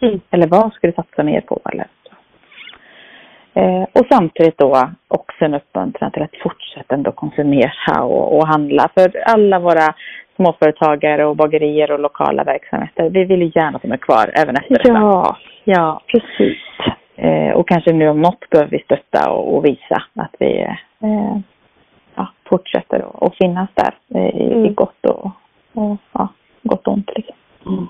[0.00, 0.20] Mm.
[0.30, 1.86] Eller vad ska du satsa mer på eller
[3.54, 8.88] eh, och samtidigt då också en uppmuntran till att fortsätta ändå konsumera och, och handla.
[8.94, 9.94] För alla våra
[10.36, 14.56] småföretagare och bagerier och lokala verksamheter, vi vill ju gärna att de är kvar även
[14.56, 14.88] efter detta.
[14.88, 16.62] Ja, ja precis.
[17.16, 20.60] Eh, och kanske nu om något behöver vi stötta och, och visa att vi
[21.02, 21.38] eh,
[22.48, 24.64] fortsätter att finnas där i, mm.
[24.64, 25.30] i gott och,
[25.72, 26.28] och ja,
[26.62, 27.10] gott och ont.
[27.16, 27.34] Liksom.
[27.66, 27.86] Mm.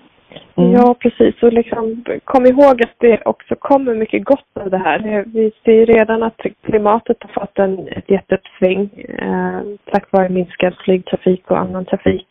[0.56, 0.72] Mm.
[0.72, 1.42] Ja, precis.
[1.42, 5.24] Och liksom, kom ihåg att det också kommer mycket gott av det här.
[5.26, 11.50] Vi ser redan att klimatet har fått en, ett jätteuppsving eh, tack vare minskad flygtrafik
[11.50, 12.28] och annan trafik.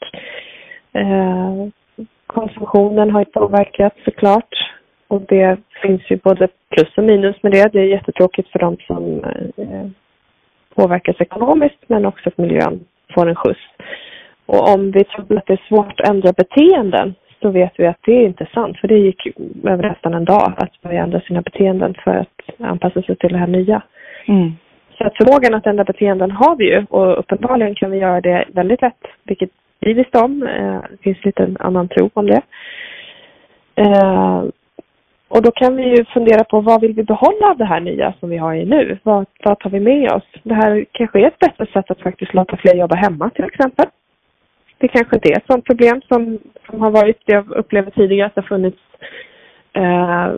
[0.93, 1.67] Eh,
[2.27, 4.55] konsumtionen har ju påverkats såklart.
[5.07, 7.69] Och det finns ju både plus och minus med det.
[7.73, 9.23] Det är jättetråkigt för dem som
[9.57, 9.87] eh,
[10.75, 12.79] påverkas ekonomiskt men också att miljön
[13.15, 13.61] får en skjuts.
[14.45, 17.99] Och om vi tror att det är svårt att ändra beteenden så vet vi att
[18.05, 18.77] det är inte sant.
[18.77, 19.27] För det gick
[19.63, 23.37] över nästan en dag att börja ändra sina beteenden för att anpassa sig till det
[23.37, 23.81] här nya.
[24.27, 24.51] Mm.
[24.97, 28.45] Så att förmågan att ändra beteenden har vi ju och uppenbarligen kan vi göra det
[28.53, 30.43] väldigt lätt, vilket vi visste om.
[30.43, 32.41] Eh, det finns lite annan tro om det.
[35.33, 38.13] Och då kan vi ju fundera på vad vill vi behålla av det här nya
[38.19, 38.97] som vi har i nu?
[39.03, 40.23] Vad, vad tar vi med oss?
[40.43, 43.85] Det här kanske är ett bättre sätt att faktiskt låta fler jobba hemma till exempel.
[44.77, 48.35] Det kanske inte är ett sådant problem som, som har varit, jag upplever tidigare att
[48.35, 48.77] det har funnits
[49.73, 50.29] eh,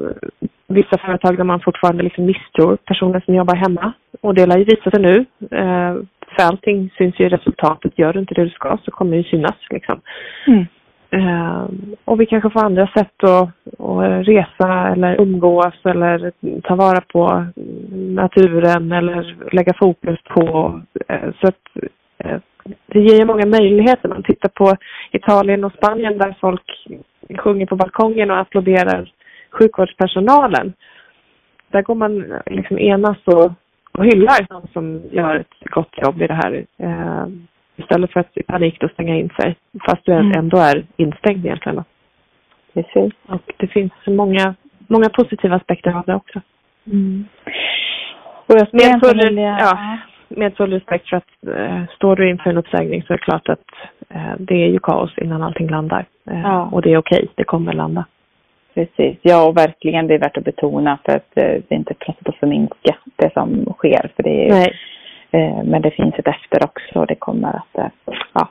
[0.67, 3.93] vissa företag där man fortfarande liksom misstror personer som jobbar hemma.
[4.21, 5.25] Och det lär ju visa sig nu.
[5.51, 5.95] Eh,
[6.35, 7.99] för allting syns ju i resultatet.
[7.99, 10.01] Gör du inte det du ska så kommer det ju synas liksom.
[10.47, 10.65] Mm.
[11.09, 13.49] Ehm, och vi kanske får andra sätt att,
[13.79, 16.31] att resa eller umgås eller
[16.61, 17.45] ta vara på
[17.95, 20.81] naturen eller lägga fokus på.
[21.07, 21.85] Eh, så att
[22.17, 22.39] eh,
[22.87, 24.09] det ger ju många möjligheter.
[24.09, 24.75] Man tittar på
[25.11, 26.87] Italien och Spanien där folk
[27.37, 29.11] sjunger på balkongen och applåderar
[29.51, 30.73] sjukvårdspersonalen.
[31.71, 33.51] Där går man liksom enas och,
[33.91, 36.65] och hyllar de som gör ett gott jobb i det här.
[36.77, 39.55] Ehm, Istället för att i panik då stänga in sig.
[39.85, 40.31] Fast du mm.
[40.37, 41.83] ändå är instängd egentligen.
[42.73, 43.13] Precis.
[43.27, 44.55] Och det finns många,
[44.87, 46.41] många positiva aspekter av det också.
[46.87, 47.25] Mm.
[48.47, 49.97] Och jag med, full, ja,
[50.27, 53.49] med full respekt för att äh, står du inför en uppsägning så är det klart
[53.49, 53.65] att
[54.09, 56.05] eh, det är ju kaos innan allting landar.
[56.29, 56.69] Eh, Ja.
[56.71, 58.05] Och det är okej, det kommer landa.
[58.73, 62.29] Precis, ja och verkligen det är värt att betona för att det är inte plötsligt
[62.29, 64.11] att förminska det som sker.
[64.15, 64.73] För det är, Nej.
[65.35, 68.47] Eh, men det finns ett efter också och det kommer att eh, ja,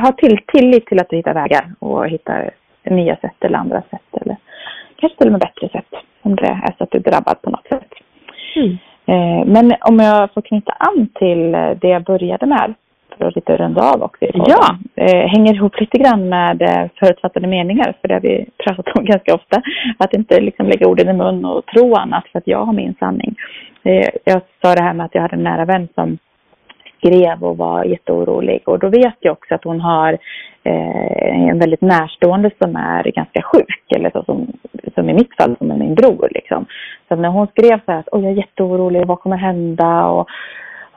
[0.00, 2.50] ha till, tillit till att du hittar vägar och hittar
[2.84, 4.36] nya sätt eller andra sätt eller
[4.96, 7.50] kanske till och med bättre sätt om det är så att du är drabbad på
[7.50, 7.92] något sätt.
[8.56, 8.78] Mm.
[9.06, 12.74] Eh, Men om jag får knyta an till det jag började med
[13.18, 14.24] för att lite runda av också.
[14.34, 14.78] Ja.
[14.96, 19.04] Eh, Hänger ihop lite grann med eh, förutfattade meningar för det har vi pratat om
[19.04, 19.62] ganska ofta.
[19.98, 22.94] Att inte liksom lägga orden i mun och tro annat för att jag har min
[22.98, 23.34] sanning.
[23.82, 26.18] Eh, Jag sa det här med att jag hade en nära vän som
[26.98, 28.62] skrev och var jätteorolig.
[28.68, 30.12] Och då vet jag också att hon har
[30.64, 33.82] eh, en väldigt närstående som är ganska sjuk.
[33.96, 34.52] Eller så som,
[34.94, 36.28] som i mitt fall, som är min bror.
[36.30, 36.66] Liksom.
[37.08, 40.06] Så när hon skrev så här att jag är jätteorolig, vad kommer hända?
[40.06, 40.28] Och,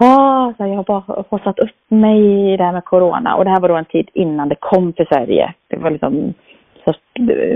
[0.05, 3.35] ah, så här, jag har bara hossat upp mig i det här med corona.
[3.35, 5.53] Och det här var då en tid innan det kom till Sverige.
[5.67, 6.33] Det var liksom
[6.85, 6.93] så,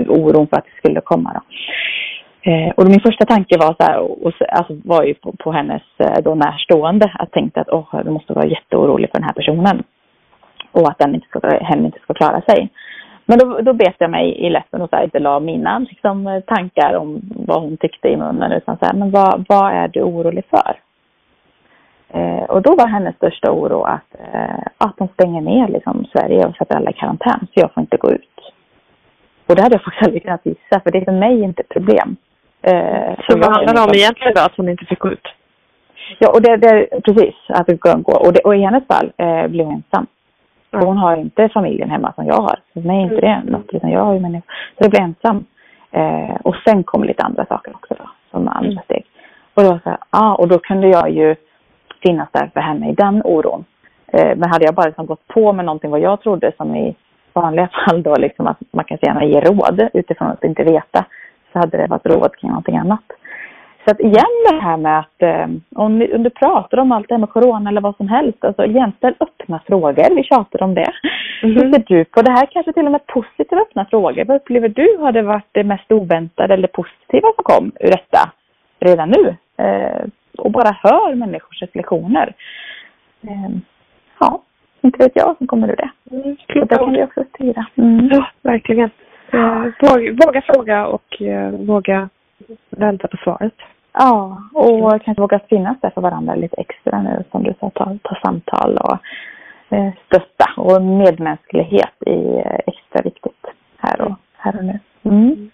[0.08, 1.32] oron för att det skulle komma.
[1.34, 1.40] Då.
[2.50, 5.82] Eh, och min första tanke var så här, och, alltså, var ju på, på hennes
[5.98, 7.12] eh, då närstående.
[7.18, 9.82] Jag tänkte att åh, du måste vara jätteorolig för den här personen.
[10.72, 12.68] Och att den inte ska, hen inte ska klara sig.
[13.24, 16.42] Men då, då bet jag mig i läppen och så här, inte la mina liksom,
[16.46, 18.52] tankar om vad hon tyckte i munnen.
[18.52, 20.76] Utan så här, men vad, vad är du orolig för?
[22.08, 26.46] Eh, och då var hennes största oro att, eh, att de stänger ner liksom, Sverige
[26.46, 27.40] och sätter alla i karantän.
[27.40, 28.52] Så jag får inte gå ut.
[29.48, 30.80] Och det hade jag faktiskt aldrig kunnat gissa.
[30.80, 32.16] För det är för mig inte ett problem.
[32.62, 34.40] Eh, Så vad handlar det liksom- om egentligen då?
[34.40, 35.26] Att hon inte fick gå ut?
[36.18, 38.12] Ja, och det, det precis att det kan gå.
[38.12, 40.06] Och, det, och i hennes fall eh, blev hon ensam.
[40.72, 42.58] Och hon har inte familjen hemma som jag har.
[42.72, 44.46] För mig är inte det något, utan jag har ju människor.
[44.48, 45.44] Så jag blev ensam.
[45.90, 48.84] Eh, och sen kom lite andra saker också då, som andra Mm.
[48.84, 49.04] steg.
[49.54, 51.36] Och då, så här, ah, och då kunde jag ju
[52.06, 53.64] finnas där för henne i den oron.
[54.12, 56.96] Eh, men hade jag bara liksom gått på med någonting vad jag trodde som i
[57.32, 61.04] vanliga fall då liksom att man kan gärna ge råd utifrån att inte veta
[61.52, 63.04] så hade det varit råd kring någonting annat.
[63.84, 67.08] Så att igen det här med att eh, om, ni, om du pratar om allt
[67.08, 70.16] det här med corona eller vad som helst, alltså igen ställ öppna frågor.
[70.16, 70.92] Vi tjatar om det.
[71.42, 71.52] Mhm.
[71.52, 72.46] Hur ser du på det här?
[72.46, 74.24] Kanske till och med positiva öppna frågor.
[74.24, 78.30] Vad upplever du har det varit det mest oväntade eller positiva som kom ur detta
[78.80, 79.36] redan nu?
[79.64, 80.04] Eh,
[80.38, 82.34] och bara hör människors reflektioner.
[83.22, 83.50] Eh,
[84.20, 84.42] ja,
[84.80, 85.90] inte vet jag som kommer ur det.
[86.10, 87.66] Mm, Så där kan vi också styra.
[87.74, 88.08] Mm.
[88.12, 88.90] Ja, verkligen.
[89.32, 92.08] Eh, våga, våga fråga och eh, våga
[92.70, 93.54] vänta på svaret.
[93.92, 97.98] Ja, och kanske våga finnas där för varandra lite extra nu som du sa, ta,
[98.02, 98.98] ta samtal och
[99.76, 100.44] eh, stötta.
[100.56, 103.46] Och medmänsklighet är eh, extra viktigt
[103.78, 104.78] här och, här och nu.
[105.02, 105.50] Mm.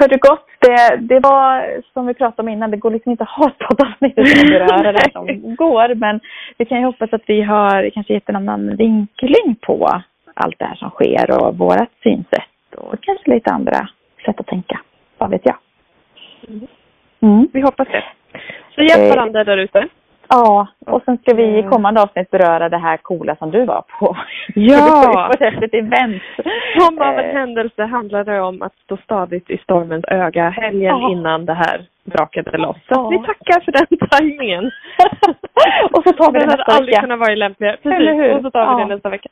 [0.00, 3.30] Hörde gott, det, det var som vi pratade om innan, det går liksom inte att
[3.30, 5.94] ha ett poddavsnitt utan att beröra det som går.
[5.94, 6.20] Men
[6.58, 10.02] vi kan ju hoppas att vi har kanske gett en annan vinkling på
[10.34, 13.88] allt det här som sker och vårat synsätt och kanske lite andra
[14.24, 14.80] sätt att tänka.
[15.18, 15.56] Vad vet jag.
[17.22, 17.48] Mm.
[17.52, 18.04] Vi hoppas det.
[18.74, 19.88] Så hjälp Eh, varandra där ute.
[20.30, 21.70] Ja, och sen ska vi i Mm.
[21.70, 24.16] kommande avsnitt beröra det här coola som du var på.
[24.54, 25.30] Ja!
[25.38, 26.22] på ett event.
[26.78, 30.98] Som av en Eh, händelse handlar det om att stå stadigt i stormens öga helgen
[31.00, 31.10] Ja.
[31.10, 32.76] innan det här brakade loss.
[32.76, 33.08] Så Ja.
[33.08, 34.64] vi tackar för den tajmingen.
[35.92, 37.00] och så tar vi det Den hade nästa aldrig vecka.
[37.02, 37.76] kunnat vara lämpligare.
[37.82, 38.36] Eller Precis, hur?
[38.36, 38.86] och så tar vi Ja.
[38.88, 39.28] det nästa vecka.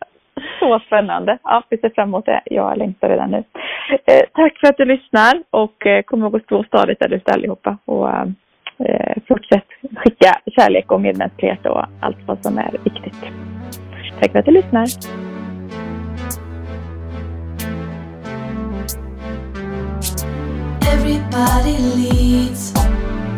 [0.58, 1.38] Så spännande.
[1.44, 2.40] Ja, vi ser fram emot det.
[2.44, 3.44] Jag längtar redan nu.
[3.90, 7.32] Eh, tack för att du lyssnar och eh, kom ihåg att stå stadigt där ute
[7.34, 7.76] allihopa.
[7.84, 8.08] Och
[8.78, 9.64] eh, fortsätt
[9.96, 13.22] skicka kärlek och medmänsklighet och allt vad som är viktigt.
[14.20, 14.86] Tack för att du lyssnar.
[20.92, 22.74] Everybody leads,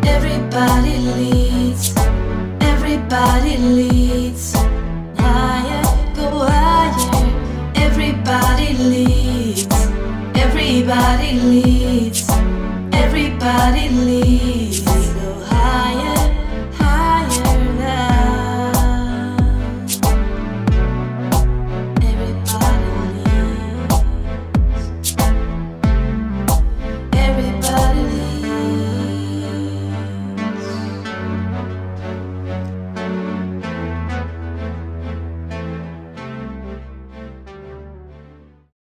[0.07, 1.95] everybody leads,
[2.61, 4.55] everybody leads.
[5.17, 5.83] Higher,
[6.15, 6.71] go higher.
[7.75, 9.67] Everybody leads,
[10.35, 12.29] everybody leads,
[12.93, 15.00] everybody leads.